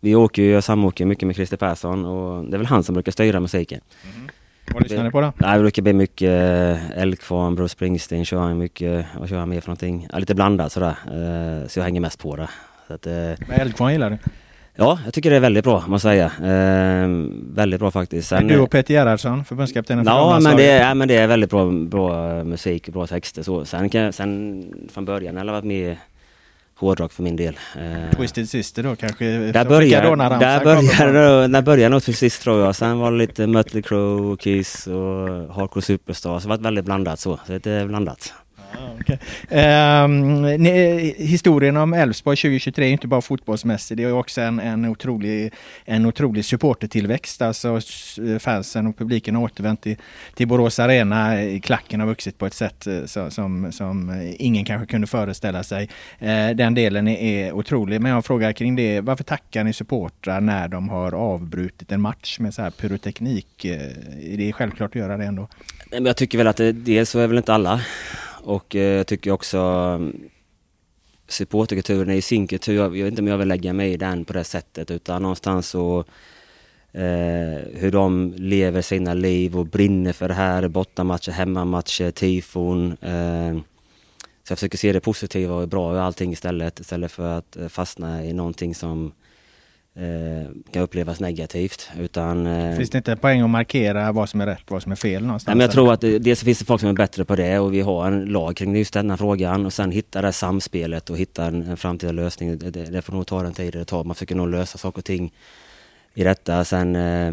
vi 0.01 0.15
åker 0.15 0.43
ju, 0.43 0.51
jag 0.51 0.65
samåker 0.65 1.07
mycket 1.07 1.27
med 1.27 1.37
Christer 1.37 1.57
Persson 1.57 2.05
och 2.05 2.45
det 2.45 2.57
är 2.57 2.59
väl 2.59 2.67
han 2.67 2.83
som 2.83 2.93
brukar 2.93 3.13
styra 3.13 3.41
musiken. 3.41 3.81
Mm. 4.05 4.29
Vad 4.77 4.83
lyssnar 4.83 5.05
ni 5.05 5.11
på 5.11 5.21
då? 5.21 5.33
Nej, 5.37 5.57
det 5.57 5.63
brukar 5.63 5.83
bli 5.83 5.93
mycket 5.93 6.29
eh, 6.29 6.99
Eldkvarn, 7.03 7.55
Bruce 7.55 7.69
Springsteen 7.69 8.25
kör 8.25 8.39
han 8.39 8.59
mycket. 8.59 9.07
Vad 9.19 9.29
kör 9.29 9.39
han 9.39 9.49
mer 9.49 9.61
för 9.61 9.69
någonting? 9.69 10.09
Ja, 10.13 10.19
lite 10.19 10.35
blandat 10.35 10.73
sådär. 10.73 10.95
Eh, 11.07 11.69
så 11.69 11.79
jag 11.79 11.85
hänger 11.85 12.01
mest 12.01 12.19
på 12.19 12.37
det. 12.37 12.49
Så 12.89 12.95
att, 12.95 13.05
Men 13.05 13.61
Eldkvarn 13.61 13.93
gillar 13.93 14.11
du? 14.11 14.19
Ja, 14.77 14.99
jag 15.05 15.15
tycker 15.15 15.31
det 15.31 15.37
är 15.37 15.41
väldigt 15.41 15.65
bra, 15.65 15.85
måste 15.87 16.09
jag 16.09 16.31
säga. 16.39 17.05
Eh, 17.05 17.09
väldigt 17.55 17.81
bra 17.81 17.91
faktiskt. 17.91 18.29
Sen, 18.29 18.49
du 18.49 18.59
och 18.59 18.71
Peter 18.71 18.95
Gerhardsson, 18.95 19.45
förbundskaptenen 19.45 20.05
för 20.05 20.13
Ja, 20.13 20.41
men 20.43 20.57
det, 20.57 20.71
är, 20.71 20.89
ja, 20.89 20.95
men 20.95 21.09
det 21.09 21.17
är 21.17 21.27
väldigt 21.27 21.51
bra, 21.51 21.71
bra 21.71 22.45
musik, 22.45 22.89
bra 22.89 23.07
texter. 23.07 23.43
Så. 23.43 23.65
Sen, 23.65 23.91
kan, 23.91 24.13
sen 24.13 24.65
från 24.93 25.05
början 25.05 25.37
har 25.37 25.45
jag 25.45 25.53
varit 25.53 25.65
med 25.65 25.97
hårdrock 26.77 27.13
för 27.13 27.23
min 27.23 27.37
del. 27.37 27.59
Eh, 27.77 28.17
Twisted 28.17 28.49
Sister 28.49 28.83
då 28.83 28.97
kanske? 28.97 29.25
Där 29.25 29.65
började, 29.65 30.17
där 30.39 30.65
började, 30.65 31.49
där 31.49 31.63
började 31.71 31.89
nog 31.89 32.03
till 32.03 32.17
sist 32.17 32.43
tror 32.43 32.65
jag. 32.65 32.77
Sen 32.77 32.99
var 32.99 33.11
det 33.11 33.19
lite 33.19 33.47
Mötley 33.47 33.83
Crüe, 33.83 34.37
Kiss 34.37 34.87
och 34.87 35.55
Hardcore 35.55 35.83
Superstar. 35.83 36.41
Så 36.41 36.49
det 36.49 36.57
var 36.57 36.63
väldigt 36.63 36.85
blandat 36.85 37.21
så. 37.21 37.41
så 37.47 37.59
det 37.59 37.67
är 37.67 37.87
blandat. 37.87 38.33
Okay. 39.01 39.17
Um, 39.51 39.59
ehm, 39.59 40.43
ni, 40.63 41.15
historien 41.19 41.77
om 41.77 41.95
Elfsborg 41.95 42.37
2023 42.37 42.87
är 42.87 42.91
inte 42.91 43.07
bara 43.07 43.21
fotbollsmässig, 43.21 43.97
det 43.97 44.03
är 44.03 44.13
också 44.13 44.41
en, 44.41 44.61
en, 44.61 44.85
otrolig, 44.85 45.53
en 45.85 46.07
otrolig 46.07 46.45
supportertillväxt. 46.45 47.43
Alltså 47.43 47.81
fansen 48.39 48.87
och 48.87 48.99
publiken 48.99 49.35
har 49.35 49.43
återvänt 49.43 49.83
till, 49.83 49.97
till 50.35 50.49
Borås 50.49 50.79
Arena. 50.79 51.33
Klacken 51.63 52.01
har 52.01 52.07
vuxit 52.07 52.39
på 52.39 52.47
ett 52.47 52.55
sätt 52.55 52.87
eh, 52.87 53.05
så, 53.05 53.31
som, 53.31 53.73
som, 53.73 54.11
eh, 54.11 54.35
ingen 54.39 54.65
kanske 54.65 54.87
kunde 54.87 55.07
föreställa 55.07 55.63
sig. 55.63 55.89
Uh, 56.23 56.57
den 56.57 56.75
delen 56.75 57.09
är, 57.09 57.17
är 57.17 57.53
otrolig. 57.53 58.01
Men 58.01 58.13
jag 58.13 58.25
frågar 58.25 58.53
kring 58.53 58.77
det, 58.77 59.01
varför 59.01 59.25
tackar 59.25 59.65
ni 59.65 59.73
supportrar 59.73 60.41
när 60.41 60.69
de 60.69 60.89
har 60.89 61.15
avbrutit 61.15 61.93
en 61.93 62.01
match 62.01 62.39
med 62.39 62.55
så 62.55 62.63
här 62.63 62.71
pyroteknik? 62.71 63.65
Uh, 63.65 64.49
är 64.49 64.53
självklart 64.53 64.91
att 64.91 65.01
göra 65.01 65.17
det 65.17 65.25
ändå? 65.25 65.49
Jag 65.91 66.17
tycker 66.17 66.39
väl 66.39 66.47
att 66.47 66.57
det, 66.57 66.73
dels 66.73 67.11
så 67.11 67.19
är 67.19 67.27
väl 67.27 67.37
inte 67.37 67.55
alla 67.55 67.81
och 68.47 68.77
eh, 68.77 68.97
jag 68.97 69.07
tycker 69.07 69.31
också 69.31 69.59
mm, 69.59 70.29
supporterkulturen 71.29 72.11
i 72.11 72.23
sin 72.23 72.47
kultur, 72.47 72.77
jag 72.77 72.91
vet 72.91 73.07
inte 73.07 73.23
om 73.23 73.29
jag 73.29 73.39
vill 73.39 73.49
lägga 73.49 73.73
mig 73.73 73.93
i 73.93 73.97
den 73.97 74.25
på 74.25 74.33
det 74.33 74.45
sättet 74.45 74.91
utan 74.91 75.23
någonstans 75.23 75.69
så 75.69 76.05
eh, 76.93 77.63
hur 77.73 77.91
de 77.91 78.35
lever 78.37 78.83
sina 78.83 79.15
liv 79.15 79.59
och 79.59 79.67
brinner 79.67 80.13
för 80.13 80.29
det 80.29 80.35
här, 80.35 80.69
bortamatcher, 80.69 81.31
hemmamatcher, 81.31 82.11
tifon. 82.11 82.93
Eh, 82.93 83.55
så 84.43 84.53
jag 84.53 84.59
försöker 84.59 84.79
se 84.79 84.93
det 84.93 85.01
positiva 85.01 85.55
och 85.55 85.69
bra 85.69 85.97
i 85.97 85.99
allting 85.99 86.33
istället, 86.33 86.81
istället 86.81 87.13
för 87.13 87.39
att 87.39 87.57
eh, 87.57 87.69
fastna 87.69 88.25
i 88.25 88.33
någonting 88.33 88.75
som 88.75 89.07
eh, 89.07 89.13
kan 90.71 90.83
upplevas 90.83 91.21
negativt. 91.21 91.91
Utan, 91.99 92.47
eh, 92.47 92.77
finns 92.77 92.91
det 92.91 92.99
inte 92.99 93.13
en 93.13 93.19
poäng 93.19 93.41
att 93.41 93.51
markera 93.51 94.13
vad 94.13 94.29
som 94.29 94.41
är 94.41 94.47
rätt 94.47 94.63
och 94.65 94.71
vad 94.71 94.83
som 94.83 94.93
är 94.93 94.97
fel 94.97 95.23
någonstans? 95.23 95.47
Nej, 95.47 95.57
men 95.57 95.65
jag 95.65 95.73
tror 95.73 95.93
att 95.93 96.01
det, 96.01 96.19
dels 96.19 96.45
finns 96.45 96.59
det 96.59 96.65
folk 96.65 96.81
som 96.81 96.89
är 96.89 96.95
bättre 96.95 97.25
på 97.25 97.37
det 97.37 97.59
och 97.59 97.75
vi 97.75 97.81
har 97.81 98.07
en 98.07 98.25
lag 98.25 98.57
kring 98.57 98.77
just 98.77 98.95
denna 98.95 99.17
frågan 99.17 99.67
och 99.67 99.73
sen 99.73 99.91
hitta 99.91 100.23
det 100.23 100.33
samspelet 100.33 101.11
och 101.11 101.19
hitta 101.19 101.45
en, 101.45 101.63
en 101.63 101.77
framtida 101.77 102.13
lösning. 102.13 102.59
Det, 102.59 102.71
det 102.71 103.03
får 103.03 103.13
nog 103.13 103.27
ta 103.27 103.43
den 103.43 103.55
tid 103.55 103.73
det 103.73 103.85
tar. 103.85 104.05
Man 104.05 104.15
försöker 104.15 104.35
nog 104.35 104.49
lösa 104.49 104.79
saker 104.79 104.99
och 104.99 105.05
ting 105.05 105.33
i 106.15 106.25
detta. 106.25 106.65
Sen 106.65 106.97
eh, 106.97 107.33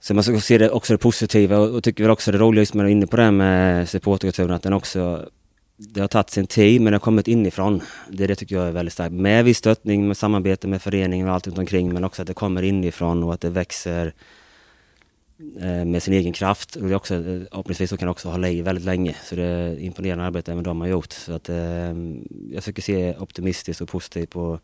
så 0.00 0.14
man 0.14 0.24
ska 0.24 0.40
se 0.40 0.58
det 0.58 0.70
också 0.70 0.92
det 0.92 0.98
positiva 0.98 1.58
och, 1.58 1.74
och 1.74 1.84
tycker 1.84 2.04
väl 2.04 2.10
också 2.10 2.32
det 2.32 2.38
roliga 2.38 2.62
just 2.62 2.74
med 2.74 2.86
att 2.86 2.90
inne 2.90 3.06
på 3.06 3.16
det 3.16 3.22
här 3.22 3.30
med 3.30 3.88
supporterkulturen 3.88 4.50
att 4.50 4.62
den 4.62 4.72
också 4.72 5.28
det 5.76 6.00
har 6.00 6.08
tagit 6.08 6.30
sin 6.30 6.46
tid 6.46 6.80
men 6.80 6.92
det 6.92 6.94
har 6.94 7.00
kommit 7.00 7.28
inifrån. 7.28 7.82
Det, 8.08 8.26
det 8.26 8.34
tycker 8.34 8.56
jag 8.56 8.68
är 8.68 8.72
väldigt 8.72 8.92
starkt. 8.92 9.12
Med 9.12 9.44
viss 9.44 9.58
stöttning, 9.58 10.08
med 10.08 10.16
samarbete 10.16 10.68
med 10.68 10.82
föreningen 10.82 11.28
och 11.28 11.34
allt 11.34 11.46
runt 11.46 11.58
omkring 11.58 11.92
men 11.92 12.04
också 12.04 12.22
att 12.22 12.28
det 12.28 12.34
kommer 12.34 12.62
inifrån 12.62 13.22
och 13.22 13.34
att 13.34 13.40
det 13.40 13.50
växer 13.50 14.12
eh, 15.60 15.84
med 15.84 16.02
sin 16.02 16.14
egen 16.14 16.32
kraft. 16.32 16.76
Och 16.76 16.88
det 16.88 16.96
också, 16.96 17.14
eh, 17.14 17.20
förhoppningsvis 17.50 17.90
så 17.90 17.96
kan 17.96 18.06
det 18.06 18.10
också 18.10 18.28
hålla 18.28 18.48
i 18.48 18.62
väldigt 18.62 18.84
länge. 18.84 19.16
Så 19.24 19.36
det 19.36 19.42
är 19.42 19.78
imponerande 19.78 20.24
arbete 20.24 20.52
även 20.52 20.64
de 20.64 20.80
har 20.80 20.88
gjort. 20.88 21.12
Så 21.12 21.32
att, 21.32 21.48
eh, 21.48 21.56
jag 22.50 22.62
försöker 22.62 22.82
se 22.82 23.16
optimistiskt 23.16 23.80
och 23.80 23.88
positivt 23.88 24.30
på 24.30 24.60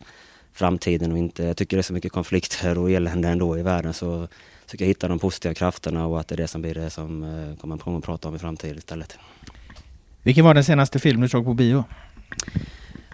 framtiden 0.53 1.13
och 1.13 1.19
inte, 1.19 1.45
jag 1.45 1.57
tycker 1.57 1.77
det 1.77 1.81
är 1.81 1.83
så 1.83 1.93
mycket 1.93 2.13
konflikter 2.13 2.79
och 2.79 2.91
elände 2.91 3.29
ändå 3.29 3.59
i 3.59 3.63
världen 3.63 3.95
så 3.95 4.29
försöker 4.67 4.85
jag 4.85 4.89
hitta 4.89 5.09
de 5.09 5.19
positiva 5.19 5.55
krafterna 5.55 6.07
och 6.07 6.21
att 6.21 6.29
det 6.29 6.35
är 6.35 6.37
det 6.37 6.49
som 6.49 6.63
blir 6.63 6.75
det 6.75 6.91
som 6.91 7.23
eh, 7.23 7.57
kommer 7.57 7.99
att 7.99 8.05
prata 8.05 8.29
om 8.29 8.37
i 8.37 8.39
framtiden 8.39 8.79
istället. 8.79 9.19
Vilken 10.23 10.45
var 10.45 10.55
den 10.55 10.65
senaste 10.65 10.99
film 10.99 11.21
du 11.21 11.29
såg 11.29 11.45
på 11.45 11.55
bio? 11.55 11.85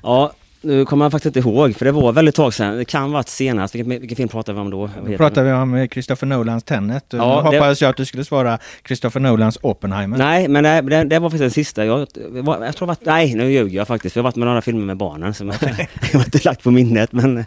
Ja, 0.02 0.32
nu 0.60 0.84
kommer 0.84 1.04
jag 1.04 1.12
faktiskt 1.12 1.36
inte 1.36 1.48
ihåg 1.48 1.76
för 1.76 1.84
det 1.84 1.92
var 1.92 2.12
väldigt 2.12 2.34
tag 2.34 2.54
sedan. 2.54 2.76
Det 2.76 2.84
kan 2.84 3.12
varit 3.12 3.28
senast. 3.28 3.74
Vilken, 3.74 3.90
vilken 3.90 4.16
film 4.16 4.28
pratade 4.28 4.54
vi 4.54 4.60
om 4.60 4.70
då? 4.70 4.90
Då 5.06 5.16
pratade 5.16 5.46
vi 5.46 5.52
om 5.52 5.88
Christopher 5.92 6.26
Nolans 6.26 6.64
Tenet. 6.64 7.04
Ja, 7.10 7.16
nu 7.16 7.24
hoppades 7.24 7.78
det... 7.78 7.84
jag 7.84 7.90
att 7.90 7.96
du 7.96 8.04
skulle 8.04 8.24
svara 8.24 8.58
Christopher 8.86 9.20
Nolans 9.20 9.58
Oppenheimer. 9.62 10.18
Nej, 10.18 10.48
men 10.48 10.64
det, 10.64 10.80
det, 10.80 11.04
det 11.04 11.18
var 11.18 11.30
faktiskt 11.30 11.42
den 11.42 11.50
sista. 11.50 11.84
Jag, 11.84 12.06
jag 12.44 12.76
tror 12.76 12.90
att, 12.90 13.04
nej, 13.04 13.34
nu 13.34 13.52
ljuger 13.52 13.76
jag 13.76 13.88
faktiskt. 13.88 14.16
Jag 14.16 14.22
har 14.22 14.24
varit 14.24 14.36
med 14.36 14.46
några 14.48 14.62
filmer 14.62 14.84
med 14.84 14.96
barnen 14.96 15.34
som 15.34 15.48
jag, 15.48 15.56
jag 16.12 16.18
har 16.18 16.24
inte 16.24 16.40
lagt 16.44 16.62
på 16.62 16.70
minnet. 16.70 17.12
Men 17.12 17.44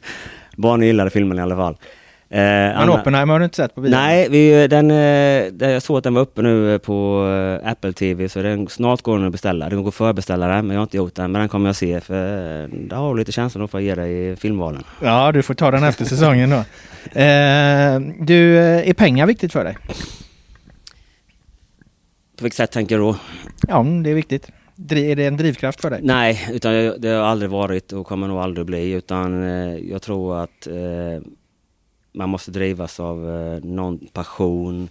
barnen 0.55 0.87
gillade 0.87 1.09
filmen 1.09 1.37
i 1.37 1.41
alla 1.41 1.55
fall. 1.55 1.77
Eh, 2.31 2.39
Men 2.39 2.75
Anna- 2.75 2.91
Oppenheimer 3.01 3.33
har 3.33 3.39
du 3.39 3.43
inte 3.45 3.55
sett 3.57 3.75
på 3.75 3.81
bio? 3.81 3.91
Nej, 3.91 4.27
vi, 4.29 4.67
den, 4.67 4.91
eh, 4.91 5.69
jag 5.71 5.81
såg 5.81 5.97
att 5.97 6.03
den 6.03 6.13
var 6.13 6.21
uppe 6.21 6.41
nu 6.41 6.73
eh, 6.73 6.77
på 6.77 7.27
eh, 7.63 7.71
Apple 7.71 7.93
TV 7.93 8.29
så 8.29 8.41
den, 8.41 8.67
snart 8.67 9.01
går 9.01 9.17
den 9.17 9.25
att 9.25 9.31
beställa. 9.31 9.69
Den 9.69 9.81
går 9.81 9.87
att 9.87 9.95
förbeställa 9.95 10.47
den 10.47 10.67
men 10.67 10.73
jag 10.75 10.79
har 10.79 10.85
inte 10.85 10.97
gjort 10.97 11.15
den. 11.15 11.31
Men 11.31 11.39
den 11.39 11.49
kommer 11.49 11.69
jag 11.69 11.75
se 11.75 11.99
för 12.01 12.63
eh, 12.63 12.67
det 12.69 12.95
har 12.95 13.15
lite 13.15 13.31
känsla 13.31 13.67
för 13.67 13.77
att 13.77 13.83
ge 13.83 13.95
dig 13.95 14.29
i 14.31 14.35
filmvalen. 14.35 14.83
Ja, 15.01 15.31
du 15.31 15.41
får 15.43 15.53
ta 15.53 15.71
den 15.71 15.83
efter 15.83 16.05
säsongen 16.05 16.49
då. 16.49 16.63
Eh, 17.19 17.99
du, 18.19 18.57
är 18.59 18.93
pengar 18.93 19.25
viktigt 19.27 19.51
för 19.53 19.63
dig? 19.63 19.77
På 22.37 22.43
vilket 22.43 22.57
sätt 22.57 22.71
tänker 22.71 22.97
du 22.97 23.03
då? 23.03 23.15
Ja, 23.67 23.79
mm, 23.79 24.03
det 24.03 24.09
är 24.09 24.13
viktigt. 24.15 24.47
Är 24.91 25.15
det 25.15 25.25
en 25.25 25.37
drivkraft 25.37 25.81
för 25.81 25.89
dig? 25.89 25.99
Nej, 26.03 26.47
utan 26.51 26.73
det 26.99 27.09
har 27.09 27.23
aldrig 27.25 27.51
varit 27.51 27.91
och 27.93 28.07
kommer 28.07 28.27
nog 28.27 28.39
aldrig 28.39 28.65
bli. 28.65 28.91
Utan 28.91 29.43
jag 29.89 30.01
tror 30.01 30.43
att 30.43 30.67
man 32.11 32.29
måste 32.29 32.51
drivas 32.51 32.99
av 32.99 33.29
eh, 33.29 33.63
någon 33.63 33.99
passion. 34.13 34.89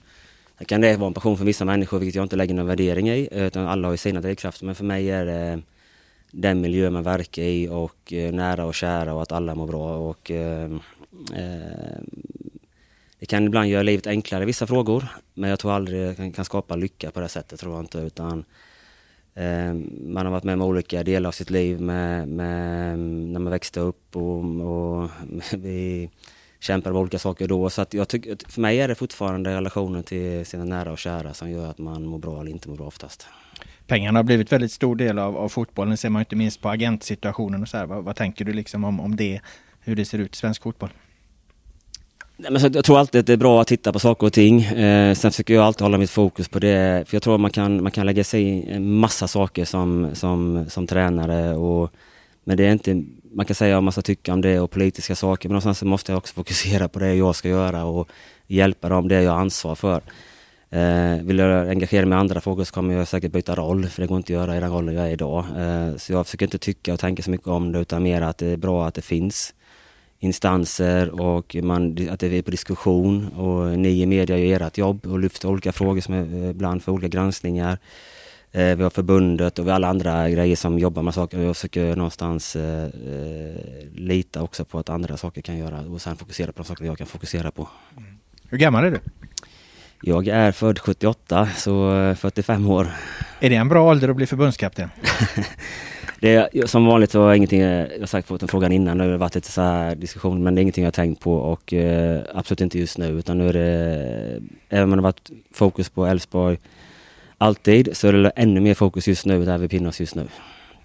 Det 0.58 0.64
kan 0.64 0.80
det 0.80 0.96
vara 0.96 1.06
en 1.06 1.14
passion 1.14 1.38
för 1.38 1.44
vissa 1.44 1.64
människor, 1.64 1.98
vilket 1.98 2.14
jag 2.14 2.24
inte 2.24 2.36
lägger 2.36 2.54
någon 2.54 2.66
värdering 2.66 3.08
i. 3.08 3.28
Utan 3.32 3.66
alla 3.66 3.88
har 3.88 3.92
ju 3.92 3.98
sina 3.98 4.20
drivkrafter. 4.20 4.66
Men 4.66 4.74
för 4.74 4.84
mig 4.84 5.10
är 5.10 5.24
det 5.26 5.62
den 6.30 6.60
miljö 6.60 6.90
man 6.90 7.02
verkar 7.02 7.42
i 7.42 7.68
och 7.68 8.12
eh, 8.12 8.32
nära 8.32 8.64
och 8.64 8.74
kära 8.74 9.14
och 9.14 9.22
att 9.22 9.32
alla 9.32 9.54
mår 9.54 9.66
bra. 9.66 9.96
Och, 9.96 10.30
ehm, 10.30 10.80
eh, 11.34 12.02
det 13.18 13.26
kan 13.26 13.44
ibland 13.44 13.68
göra 13.68 13.82
livet 13.82 14.06
enklare 14.06 14.42
i 14.42 14.46
vissa 14.46 14.66
frågor. 14.66 15.04
Men 15.34 15.50
jag 15.50 15.58
tror 15.58 15.72
aldrig 15.72 16.06
man 16.06 16.14
kan, 16.14 16.32
kan 16.32 16.44
skapa 16.44 16.76
lycka 16.76 17.10
på 17.10 17.20
det 17.20 17.28
sättet, 17.28 17.60
tror 17.60 17.74
jag 17.74 17.82
inte. 17.82 17.98
Utan 17.98 18.44
ehm, 19.34 19.90
man 20.12 20.26
har 20.26 20.32
varit 20.32 20.44
med 20.44 20.54
om 20.54 20.62
olika 20.62 21.02
delar 21.02 21.28
av 21.28 21.32
sitt 21.32 21.50
liv 21.50 21.80
med, 21.80 22.28
med, 22.28 22.98
när 22.98 23.40
man 23.40 23.50
växte 23.50 23.80
upp 23.80 24.16
och, 24.16 24.44
och 24.44 25.10
vi 25.52 26.10
kämpade 26.60 26.92
med 26.92 27.00
olika 27.00 27.18
saker 27.18 27.48
då. 27.48 27.70
Så 27.70 27.82
att 27.82 27.94
jag 27.94 28.08
tycker, 28.08 28.36
för 28.48 28.60
mig 28.60 28.80
är 28.80 28.88
det 28.88 28.94
fortfarande 28.94 29.54
relationen 29.54 30.02
till 30.02 30.46
sina 30.46 30.64
nära 30.64 30.92
och 30.92 30.98
kära 30.98 31.34
som 31.34 31.50
gör 31.50 31.70
att 31.70 31.78
man 31.78 32.06
mår 32.06 32.18
bra 32.18 32.40
eller 32.40 32.50
inte 32.50 32.68
mår 32.68 32.76
bra 32.76 32.86
oftast. 32.86 33.26
Pengarna 33.86 34.18
har 34.18 34.24
blivit 34.24 34.52
väldigt 34.52 34.72
stor 34.72 34.96
del 34.96 35.18
av, 35.18 35.36
av 35.36 35.48
fotbollen. 35.48 35.96
Ser 35.96 36.10
man 36.10 36.22
inte 36.22 36.36
minst 36.36 36.60
på 36.60 36.68
agentsituationen 36.68 37.62
och 37.62 37.68
så 37.68 37.76
här. 37.76 37.86
Vad, 37.86 38.04
vad 38.04 38.16
tänker 38.16 38.44
du 38.44 38.52
liksom 38.52 38.84
om, 38.84 39.00
om 39.00 39.16
det? 39.16 39.40
Hur 39.80 39.96
det 39.96 40.04
ser 40.04 40.18
ut 40.18 40.34
i 40.34 40.36
svensk 40.36 40.62
fotboll? 40.62 40.90
Nej, 42.36 42.52
men 42.52 42.60
så 42.60 42.68
jag 42.72 42.84
tror 42.84 42.98
alltid 42.98 43.18
att 43.18 43.26
det 43.26 43.32
är 43.32 43.36
bra 43.36 43.60
att 43.60 43.66
titta 43.66 43.92
på 43.92 43.98
saker 43.98 44.26
och 44.26 44.32
ting. 44.32 44.62
Eh, 44.62 45.14
sen 45.14 45.30
försöker 45.30 45.54
jag 45.54 45.64
alltid 45.64 45.82
hålla 45.82 45.98
mitt 45.98 46.10
fokus 46.10 46.48
på 46.48 46.58
det. 46.58 47.08
För 47.08 47.14
jag 47.14 47.22
tror 47.22 47.38
man 47.38 47.50
kan, 47.50 47.82
man 47.82 47.92
kan 47.92 48.06
lägga 48.06 48.24
sig 48.24 48.42
i 48.42 48.70
en 48.70 48.92
massa 48.92 49.28
saker 49.28 49.64
som, 49.64 50.10
som, 50.14 50.64
som 50.68 50.86
tränare. 50.86 51.54
Och, 51.54 51.90
men 52.44 52.56
det 52.56 52.66
är 52.66 52.72
inte, 52.72 53.04
man 53.32 53.46
kan 53.46 53.54
säga 53.54 53.74
vad 53.74 53.82
man 53.82 53.92
ska 53.92 54.02
tycka 54.02 54.32
om 54.32 54.40
det 54.40 54.60
och 54.60 54.70
politiska 54.70 55.14
saker. 55.14 55.48
Men 55.48 55.52
någonstans 55.52 55.78
så 55.78 55.86
måste 55.86 56.12
jag 56.12 56.18
också 56.18 56.34
fokusera 56.34 56.88
på 56.88 56.98
det 56.98 57.14
jag 57.14 57.36
ska 57.36 57.48
göra 57.48 57.84
och 57.84 58.08
hjälpa 58.46 58.88
dem 58.88 59.08
det 59.08 59.22
jag 59.22 59.32
har 59.32 59.40
ansvar 59.40 59.74
för. 59.74 60.02
Eh, 60.70 61.22
vill 61.22 61.38
jag 61.38 61.68
engagera 61.68 62.06
mig 62.06 62.16
i 62.16 62.20
andra 62.20 62.40
frågor 62.40 62.64
så 62.64 62.74
kommer 62.74 62.94
jag 62.94 63.08
säkert 63.08 63.32
byta 63.32 63.54
roll. 63.54 63.86
För 63.86 64.02
det 64.02 64.08
går 64.08 64.16
inte 64.16 64.32
att 64.32 64.40
göra 64.40 64.56
i 64.56 64.60
den 64.60 64.72
rollen 64.72 64.94
jag 64.94 65.06
är 65.06 65.12
idag. 65.12 65.44
Eh, 65.56 65.96
så 65.96 66.12
jag 66.12 66.26
försöker 66.26 66.46
inte 66.46 66.58
tycka 66.58 66.92
och 66.92 67.00
tänka 67.00 67.22
så 67.22 67.30
mycket 67.30 67.46
om 67.46 67.72
det 67.72 67.78
utan 67.78 68.02
mer 68.02 68.22
att 68.22 68.38
det 68.38 68.46
är 68.46 68.56
bra 68.56 68.86
att 68.86 68.94
det 68.94 69.02
finns 69.02 69.54
instanser 70.18 71.20
och 71.20 71.56
man, 71.62 72.08
att 72.10 72.20
det 72.20 72.38
är 72.38 72.42
på 72.42 72.50
diskussion 72.50 73.28
och 73.28 73.78
ni 73.78 74.02
i 74.02 74.06
media 74.06 74.38
gör 74.38 74.60
ert 74.60 74.78
jobb 74.78 75.06
och 75.06 75.18
lyfter 75.18 75.48
olika 75.48 75.72
frågor 75.72 76.00
som 76.00 76.14
är 76.14 76.44
eh, 76.44 76.50
ibland 76.50 76.82
för 76.82 76.92
olika 76.92 77.08
granskningar. 77.08 77.78
Eh, 78.52 78.76
vi 78.76 78.82
har 78.82 78.90
förbundet 78.90 79.58
och 79.58 79.66
vi 79.66 79.70
har 79.70 79.74
alla 79.74 79.88
andra 79.88 80.30
grejer 80.30 80.56
som 80.56 80.78
jobbar 80.78 81.02
med 81.02 81.14
saker 81.14 81.38
och 81.38 81.44
jag 81.44 81.56
försöker 81.56 81.96
någonstans 81.96 82.56
eh, 82.56 82.84
eh, 82.84 83.90
lita 83.94 84.42
också 84.42 84.64
på 84.64 84.78
att 84.78 84.88
andra 84.88 85.16
saker 85.16 85.42
kan 85.42 85.58
göra 85.58 85.80
och 85.80 86.02
sen 86.02 86.16
fokusera 86.16 86.52
på 86.52 86.62
de 86.62 86.64
saker 86.64 86.84
jag 86.84 86.98
kan 86.98 87.06
fokusera 87.06 87.50
på. 87.50 87.68
Hur 88.48 88.58
gammal 88.58 88.84
är 88.84 88.90
du? 88.90 89.00
Jag 90.02 90.28
är 90.28 90.52
född 90.52 90.78
78 90.78 91.48
så 91.56 91.94
eh, 91.96 92.14
45 92.14 92.70
år. 92.70 92.86
Är 93.40 93.50
det 93.50 93.56
en 93.56 93.68
bra 93.68 93.90
ålder 93.90 94.08
att 94.08 94.16
bli 94.16 94.26
förbundskapten? 94.26 94.90
Det 96.20 96.34
är, 96.34 96.66
som 96.66 96.86
vanligt 96.86 97.10
så 97.10 97.20
har 97.20 97.28
jag 97.28 97.36
ingenting, 97.36 97.60
eh, 97.60 97.86
jag 97.92 98.00
har 98.00 98.06
sagt 98.06 98.28
fått 98.28 98.40
den 98.40 98.48
frågan 98.48 98.72
innan, 98.72 98.98
nu 98.98 99.04
har 99.04 99.10
det 99.10 99.16
varit 99.16 99.34
lite 99.34 99.52
så 99.52 99.62
här 99.62 99.94
diskussion 99.94 100.42
men 100.42 100.54
det 100.54 100.60
är 100.60 100.62
ingenting 100.62 100.84
jag 100.84 100.86
har 100.86 100.92
tänkt 100.92 101.20
på 101.20 101.34
och 101.34 101.72
eh, 101.72 102.22
absolut 102.34 102.60
inte 102.60 102.78
just 102.78 102.98
nu 102.98 103.06
utan 103.06 103.38
nu 103.38 103.48
är 103.48 103.52
det, 103.52 104.40
även 104.68 104.84
om 104.84 104.90
det 104.90 104.96
har 104.96 105.02
varit 105.02 105.30
fokus 105.52 105.88
på 105.88 106.06
Elfsborg 106.06 106.58
alltid 107.38 107.96
så 107.96 108.08
är 108.08 108.12
det 108.12 108.30
ännu 108.30 108.60
mer 108.60 108.74
fokus 108.74 109.08
just 109.08 109.26
nu 109.26 109.44
där 109.44 109.58
vi 109.58 109.68
pinnar 109.68 109.88
oss 109.88 110.00
just 110.00 110.14
nu. 110.14 110.28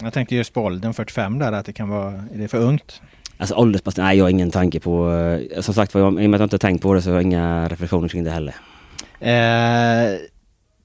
Jag 0.02 0.13
tänkte 0.13 0.36
just 0.36 0.54
på 0.54 0.62
åldern 0.62 0.94
45 0.94 1.39
där, 1.39 1.52
att 1.52 1.66
det 1.66 1.74
kan 1.74 1.89
vara, 1.89 2.12
är 2.12 2.38
det 2.38 2.48
för 2.48 2.58
ungt? 2.58 3.02
Alltså 3.38 3.56
åldersbestämt, 3.56 4.06
nej 4.06 4.18
jag 4.18 4.26
har 4.26 4.30
ingen 4.30 4.52
tanke 4.52 4.80
på, 4.80 5.12
eh, 5.54 5.62
som 5.62 5.74
sagt 5.74 5.94
var, 5.94 6.02
jag- 6.02 6.24
i 6.24 6.26
och 6.26 6.30
med 6.30 6.34
att 6.36 6.39
jag 6.39 6.46
inte 6.46 6.54
har 6.54 6.60
tänkt 6.60 6.82
på 6.82 6.94
det 6.94 7.02
så 7.02 7.10
har 7.10 7.16
jag 7.16 7.24
inga 7.24 7.68
reflektioner 7.68 8.08
kring 8.08 8.24
det 8.24 8.32
heller. 8.32 8.56
Eh, 9.20 10.20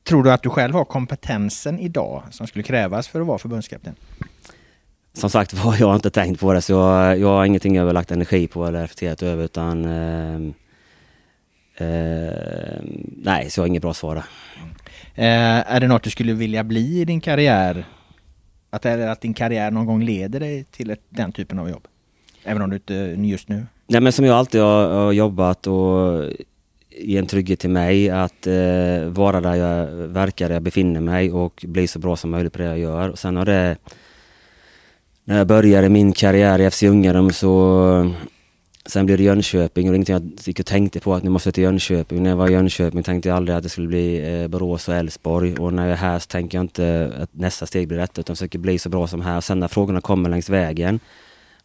tror 0.09 0.23
du 0.23 0.33
att 0.33 0.43
du 0.43 0.51
själv 0.51 0.75
har 0.75 0.85
kompetensen 0.85 1.79
idag 1.79 2.23
som 2.31 2.47
skulle 2.47 2.63
krävas 2.63 3.09
för 3.09 3.21
att 3.21 3.27
vara 3.27 3.39
förbundskapten? 3.39 3.95
Som 5.13 5.31
sagt 5.31 5.55
var, 5.65 5.77
jag 5.81 5.87
har 5.87 5.95
inte 5.95 6.11
tänkt 6.11 6.41
på 6.41 6.53
det 6.53 6.63
så 6.63 6.73
jag, 6.73 7.19
jag 7.19 7.29
har 7.29 7.45
ingenting 7.45 7.75
jag 7.77 7.85
har 7.87 7.93
lagt 7.93 8.11
energi 8.11 8.47
på 8.47 8.67
eller 8.67 8.81
reflekterat 8.81 9.23
över 9.23 9.45
utan 9.45 9.85
eh, 9.85 10.35
eh, 11.89 12.81
nej, 13.23 13.51
så 13.51 13.59
jag 13.61 13.63
har 13.63 13.69
inget 13.69 13.83
bra 13.83 13.95
svar 13.95 14.15
där. 14.15 14.25
Eh, 15.19 15.75
är 15.75 15.81
det 15.81 15.89
något 15.89 16.03
du 16.03 16.11
skulle 16.11 16.33
vilja 16.33 16.65
bli 16.65 17.01
i 17.01 17.05
din 17.05 17.21
karriär? 17.21 17.85
Att, 18.71 18.87
att 18.87 19.21
din 19.21 19.35
karriär 19.35 19.71
någon 19.71 19.87
gång 19.87 20.03
leder 20.03 20.41
dig 20.41 20.65
till 20.65 20.91
ett, 20.91 21.01
den 21.09 21.33
typen 21.33 21.59
av 21.59 21.71
jobb? 21.71 21.87
Även 22.45 22.63
om 22.63 22.71
du 22.71 22.77
inte 22.77 22.97
eh, 22.97 23.25
just 23.25 23.49
nu? 23.49 23.67
Nej 23.87 24.01
men 24.01 24.13
som 24.13 24.25
jag 24.25 24.37
alltid 24.37 24.61
har, 24.61 24.89
har 24.89 25.13
jobbat 25.13 25.67
och 25.67 26.25
ge 26.91 27.19
en 27.19 27.27
trygghet 27.27 27.61
till 27.61 27.71
mig 27.71 28.11
att 28.11 28.47
eh, 28.47 29.05
vara 29.07 29.41
där 29.41 29.55
jag 29.55 29.87
verkar, 29.93 30.49
där 30.49 30.55
jag 30.55 30.63
befinner 30.63 31.01
mig 31.01 31.33
och 31.33 31.65
bli 31.69 31.87
så 31.87 31.99
bra 31.99 32.17
som 32.17 32.31
möjligt 32.31 32.53
på 32.53 32.59
det 32.59 32.65
jag 32.65 32.79
gör. 32.79 33.09
Och 33.09 33.19
sen 33.19 33.37
har 33.37 33.45
det, 33.45 33.77
när 35.25 35.39
jag 35.39 35.47
började 35.47 35.89
min 35.89 36.13
karriär 36.13 36.61
i 36.61 36.71
FC 36.71 36.83
Ungarum 36.83 37.31
så 37.31 38.13
Sen 38.88 39.07
blev 39.07 39.18
det 39.18 39.24
Jönköping 39.24 39.87
och 39.87 39.92
det 39.92 39.96
ingenting 39.96 40.12
jag 40.12 40.33
gick 40.44 40.61
och 40.61 40.66
tänkte 40.66 41.01
på 41.01 41.14
att 41.14 41.22
nu 41.22 41.31
måste 41.31 41.48
jag 41.48 41.55
till 41.55 41.64
Jönköping. 41.64 42.22
När 42.22 42.31
jag 42.31 42.37
var 42.37 42.48
i 42.48 42.53
Jönköping 42.53 43.03
tänkte 43.03 43.29
jag 43.29 43.37
aldrig 43.37 43.57
att 43.57 43.62
det 43.62 43.68
skulle 43.68 43.88
bli 43.88 44.40
eh, 44.42 44.48
Borås 44.48 44.88
och 44.88 44.94
Elfsborg. 44.94 45.55
Och 45.55 45.72
när 45.72 45.83
jag 45.83 45.92
är 45.92 45.96
här 45.96 46.18
så 46.18 46.27
tänker 46.27 46.59
jag 46.59 46.64
inte 46.64 47.12
att 47.22 47.35
nästa 47.35 47.66
steg 47.66 47.88
blir 47.88 47.98
detta 47.98 48.20
utan 48.20 48.37
försöker 48.37 48.59
bli 48.59 48.79
så 48.79 48.88
bra 48.88 49.07
som 49.07 49.20
här. 49.20 49.40
Sen 49.40 49.61
när 49.61 49.68
frågorna 49.68 50.01
kommer 50.01 50.31
längs 50.31 50.48
vägen 50.48 51.01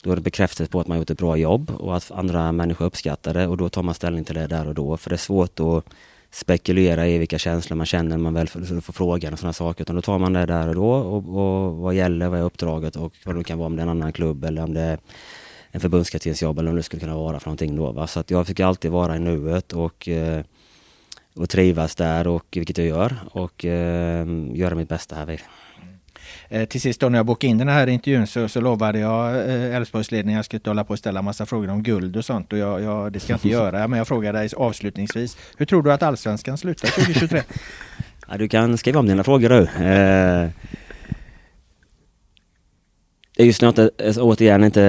då 0.04 0.12
är 0.12 0.16
det 0.16 0.22
bekräftat 0.22 0.70
på 0.70 0.80
att 0.80 0.88
man 0.88 0.98
gjort 0.98 1.10
ett 1.10 1.18
bra 1.18 1.38
jobb 1.38 1.72
och 1.78 1.98
att 1.98 2.12
andra 2.12 2.52
människor 2.52 2.86
uppskattar 2.86 3.34
det 3.34 3.48
och 3.48 3.58
då 3.58 3.70
tar 3.70 3.84
man 3.84 3.96
ställning 3.96 4.24
till 4.24 4.36
det 4.36 4.48
där 4.48 4.68
och 4.68 4.76
då. 4.76 4.98
För 4.98 5.10
det 5.10 5.16
är 5.16 5.18
svårt 5.18 5.60
att 5.60 5.86
spekulera 6.32 7.08
i 7.08 7.18
vilka 7.18 7.38
känslor 7.38 7.78
man 7.78 7.86
känner 7.86 8.10
när 8.10 8.18
man 8.18 8.34
väl 8.34 8.48
får, 8.48 8.82
får 8.82 8.94
frågan 8.94 9.34
och 9.34 9.40
sådana 9.40 9.54
saker. 9.54 9.82
Utan 9.82 9.96
då 9.96 10.02
tar 10.02 10.20
man 10.20 10.34
det 10.34 10.46
där 10.46 10.68
och 10.68 10.76
då 10.76 10.92
och, 10.92 11.18
och 11.18 11.78
vad 11.78 11.94
gäller, 11.94 12.30
vad 12.30 12.40
är 12.40 12.44
uppdraget 12.44 12.96
och 12.96 13.14
vad 13.26 13.36
det 13.36 13.44
kan 13.44 13.58
vara 13.58 13.66
om 13.66 13.76
det 13.76 13.82
är 13.82 13.84
en 13.84 13.90
annan 13.90 14.14
klubb 14.14 14.44
eller 14.44 14.64
om 14.64 14.74
det 14.74 14.82
är 14.82 14.98
en 15.76 15.80
förbundskaptensjobb 15.80 16.60
eller 16.60 16.70
om 16.70 16.76
det 16.76 16.84
skulle 16.84 17.00
kunna 17.00 17.16
vara 17.16 17.40
för 17.40 17.48
någonting 17.48 17.76
då. 17.76 17.92
Va? 17.92 18.08
Så 18.08 18.20
att 18.20 18.32
jag 18.32 18.46
försöker 18.46 18.66
alltid 18.66 18.92
vara 18.92 19.16
i 19.16 19.20
nuet 19.20 19.74
och, 19.74 20.08
eh, 20.08 20.44
och 21.36 21.50
trivas 21.50 21.96
där 21.96 22.28
och 22.28 22.46
vilket 22.52 22.78
jag 22.78 22.88
gör 22.88 23.16
och 23.32 23.66
eh, 23.66 24.28
göra 24.54 24.76
mitt 24.76 24.90
bästa 24.90 25.16
här 25.16 25.26
vid. 25.26 25.40
Eh, 26.50 26.66
till 26.66 26.82
sist 26.82 27.00
då 27.00 27.10
när 27.10 27.20
jag 27.20 27.26
bokade 27.26 27.52
in 27.52 27.58
den 27.58 27.68
här 27.68 27.88
intervjun 27.88 28.28
så, 28.28 28.48
så 28.48 28.62
lovade 28.62 29.00
jag 29.00 29.50
Elfsborgsledningen 29.76 30.38
att 30.38 30.40
jag 30.40 30.46
skulle 30.46 30.58
inte 30.58 30.70
hålla 30.70 30.84
på 30.84 30.94
och 30.94 31.00
ställa 31.00 31.22
massa 31.22 31.46
frågor 31.46 31.70
om 31.70 31.84
guld 31.84 32.18
och 32.18 32.26
sånt 32.26 32.54
och 32.54 32.60
jag, 32.60 32.82
jag, 32.82 33.12
det 33.12 33.20
ska 33.20 33.34
jag 33.34 33.38
inte 33.38 33.50
göra. 33.50 33.88
Men 33.88 33.98
jag 33.98 34.08
frågar 34.08 34.34
dig 34.34 34.50
avslutningsvis. 34.58 35.38
Hur 35.58 35.66
tror 35.66 35.84
du 35.84 35.94
att 35.94 36.04
Allsvenskan 36.04 36.58
slutar 36.58 36.88
2023? 37.06 37.42
Ja, 38.28 38.38
du 38.38 38.48
kan 38.48 38.78
skriva 38.78 39.00
om 39.00 39.08
dina 39.08 39.24
frågor 39.24 39.50
du. 39.50 39.84
Eh, 39.86 40.50
det 43.38 43.44
är 43.44 43.48
just 43.48 43.62
nu 43.62 43.68
inte, 43.68 43.90
eh, 43.98 44.18
återigen 44.18 44.64
inte, 44.64 44.82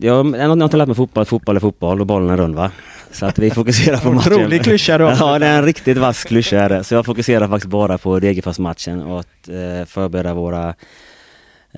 jag, 0.00 0.36
jag 0.36 0.48
har 0.48 0.62
inte 0.64 0.76
lärt 0.76 0.86
mig 0.86 0.96
fotboll, 0.96 1.24
fotboll 1.24 1.56
är 1.56 1.60
fotboll 1.60 2.00
och 2.00 2.06
bollen 2.06 2.30
är 2.30 2.36
rund 2.36 2.54
va. 2.54 2.70
Så 3.12 3.26
att 3.26 3.38
vi 3.38 3.50
fokuserar 3.50 3.96
på 3.96 4.12
matchen. 4.12 4.32
Otrolig 4.32 4.62
klyscha 4.62 4.98
har. 4.98 5.16
Ja, 5.20 5.38
det 5.38 5.46
är 5.46 5.58
en 5.58 5.64
riktigt 5.64 5.98
vass 5.98 6.24
klyscha 6.24 6.56
är 6.56 6.68
det. 6.68 6.84
Så 6.84 6.94
jag 6.94 7.06
fokuserar 7.06 7.48
faktiskt 7.48 7.70
bara 7.70 7.98
på 7.98 8.18
Degerfors-matchen 8.18 9.02
och 9.02 9.20
att 9.20 9.48
eh, 9.48 9.86
förbereda 9.86 10.34
våra 10.34 10.74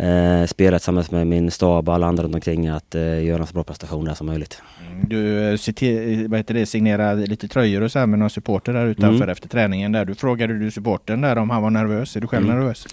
eh, 0.01 0.47
spelare 0.47 0.79
tillsammans 0.79 1.11
med 1.11 1.27
min 1.27 1.51
stab 1.51 1.89
och 1.89 1.95
alla 1.95 2.07
andra 2.07 2.25
runt 2.25 2.35
omkring 2.35 2.69
att 2.69 2.95
eh, 2.95 3.25
göra 3.25 3.41
en 3.41 3.47
så 3.47 3.55
bra 3.55 3.65
prestation 3.65 4.05
där 4.05 4.15
som 4.15 4.27
möjligt. 4.27 4.63
Du 5.07 5.51
eh, 5.51 5.57
citer, 5.57 6.29
vad 6.29 6.39
heter 6.39 6.55
det, 6.55 6.67
signerade 6.67 7.27
lite 7.27 7.49
tröjor 7.49 7.83
och 7.83 7.93
så 7.93 7.99
här 7.99 8.07
med 8.07 8.19
någon 8.19 8.31
supporter 8.31 8.73
där 8.73 8.87
utanför 8.87 9.17
Mm. 9.17 9.29
efter 9.29 9.49
träningen 9.49 9.93
där. 9.93 10.05
Du 10.05 10.15
frågade 10.15 10.59
du 10.59 10.71
supporten 10.71 11.21
där 11.21 11.39
om 11.39 11.51
han 11.51 11.63
var 11.63 11.71
nervös. 11.71 12.17
Är 12.17 12.21
du 12.21 12.27
själv 12.27 12.47
Mm. 12.47 12.59
nervös? 12.59 12.87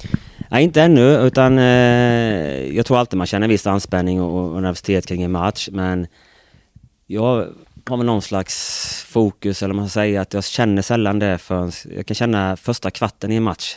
Nej, 0.49 0.63
inte 0.63 0.81
ännu, 0.81 1.17
utan 1.17 1.57
eh, 1.59 2.75
jag 2.75 2.85
tror 2.85 2.97
alltid 2.97 3.17
man 3.17 3.27
känner 3.27 3.45
en 3.45 3.49
viss 3.51 3.67
anspänning 3.67 4.21
och, 4.21 4.55
och 4.55 4.61
nervositet 4.61 5.05
kring 5.05 5.23
en 5.23 5.31
match, 5.31 5.69
men 5.71 6.07
jag 7.07 7.47
har 7.89 7.97
väl 7.97 8.05
någon 8.05 8.21
slags 8.21 8.55
fokus, 9.07 9.63
eller 9.63 9.73
man 9.73 9.89
ska 9.89 9.93
säga 9.99 10.21
att 10.21 10.33
jag 10.33 10.43
känner 10.43 10.81
sällan 10.81 11.19
det 11.19 11.37
förrän, 11.37 11.71
jag 11.95 12.05
kan 12.05 12.15
känna 12.15 12.55
första 12.57 12.91
kvarten 12.91 13.31
i 13.31 13.35
en 13.35 13.43
match. 13.43 13.75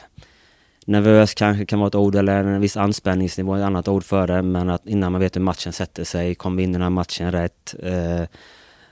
Nervös 0.89 1.35
kanske 1.35 1.67
kan 1.67 1.79
vara 1.79 1.89
ett 1.89 1.95
ord 1.95 2.15
eller 2.15 2.45
en 2.45 2.61
viss 2.61 2.77
anspänningsnivå, 2.77 3.55
ett 3.55 3.63
annat 3.63 3.89
ord 3.89 4.05
för 4.05 4.27
det, 4.27 4.43
men 4.43 4.71
att 4.71 4.87
innan 4.87 5.13
man 5.13 5.21
vet 5.21 5.37
hur 5.37 5.41
matchen 5.41 5.73
sätter 5.73 6.05
sig, 6.05 6.35
kommer 6.35 6.57
vi 6.57 6.63
in 6.63 6.71
i 6.71 6.73
den 6.73 6.83
här 6.83 6.91
matchen 6.91 7.33
rätt? 7.33 7.75
Eh, 7.83 8.23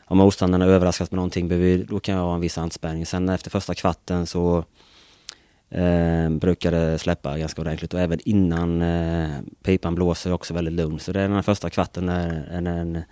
om 0.04 0.18
motståndarna 0.18 0.64
överraskas 0.64 1.10
med 1.10 1.16
någonting, 1.16 1.48
då 1.86 2.00
kan 2.00 2.14
jag 2.14 2.22
ha 2.22 2.34
en 2.34 2.40
viss 2.40 2.58
anspänning. 2.58 3.06
Sen 3.06 3.28
efter 3.28 3.50
första 3.50 3.74
kvarten 3.74 4.26
så 4.26 4.64
eh, 5.70 6.30
brukar 6.30 6.70
det 6.70 6.98
släppa 6.98 7.38
ganska 7.38 7.60
ordentligt 7.60 7.94
och 7.94 8.00
även 8.00 8.18
innan 8.24 8.82
eh, 8.82 9.30
pipan 9.62 9.94
blåser 9.94 10.32
också 10.32 10.54
väldigt 10.54 10.74
lugn. 10.74 10.98
Så 10.98 11.12
det 11.12 11.20
är 11.20 11.28
den 11.28 11.32
här 11.32 11.42
första 11.42 11.70
kvarten 11.70 12.08
är 12.08 12.48
en, 12.52 12.66
en 12.66 13.02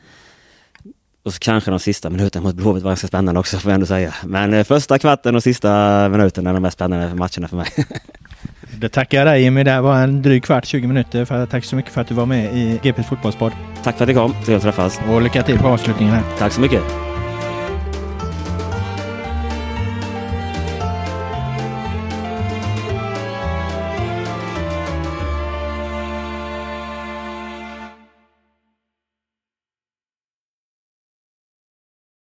och 1.23 1.35
så 1.35 1.39
kanske 1.39 1.71
de 1.71 1.81
sista 1.81 2.11
minuterna 2.11 2.43
mot 2.43 2.55
Blåvitt 2.55 2.83
var 2.83 2.91
ganska 2.91 3.07
spännande 3.07 3.41
också 3.41 3.59
får 3.59 3.71
jag 3.71 3.75
ändå 3.75 3.87
säga. 3.87 4.15
Men 4.25 4.55
eh, 4.55 4.65
första 4.65 4.99
kvarten 4.99 5.37
och 5.37 5.43
sista 5.43 6.09
minuten 6.09 6.47
är 6.47 6.55
de 6.55 6.63
mest 6.63 6.75
spännande 6.75 7.15
matcherna 7.15 7.49
för 7.49 7.57
mig. 7.57 7.69
Det 8.79 8.89
tackar 8.89 9.19
jag 9.19 9.27
dig 9.27 9.43
Jimmy. 9.43 9.63
Det 9.63 9.81
var 9.81 9.97
en 9.97 10.23
dryg 10.23 10.45
kvart, 10.45 10.65
20 10.65 10.87
minuter. 10.87 11.25
För, 11.25 11.47
tack 11.47 11.65
så 11.65 11.77
mycket 11.77 11.93
för 11.93 12.01
att 12.01 12.09
du 12.09 12.15
var 12.15 12.27
med 12.27 12.57
i 12.57 12.81
GPs 12.83 13.07
fotbollspodd. 13.07 13.53
Tack 13.83 13.97
för 13.97 14.05
att 14.05 14.09
du 14.09 14.15
kom. 14.15 14.33
Trevligt 14.33 14.57
att 14.57 14.63
träffas. 14.63 15.01
Och 15.11 15.23
lycka 15.23 15.43
till 15.43 15.59
på 15.59 15.69
avslutningen 15.69 16.15
här. 16.15 16.23
Tack 16.39 16.53
så 16.53 16.61
mycket. 16.61 16.83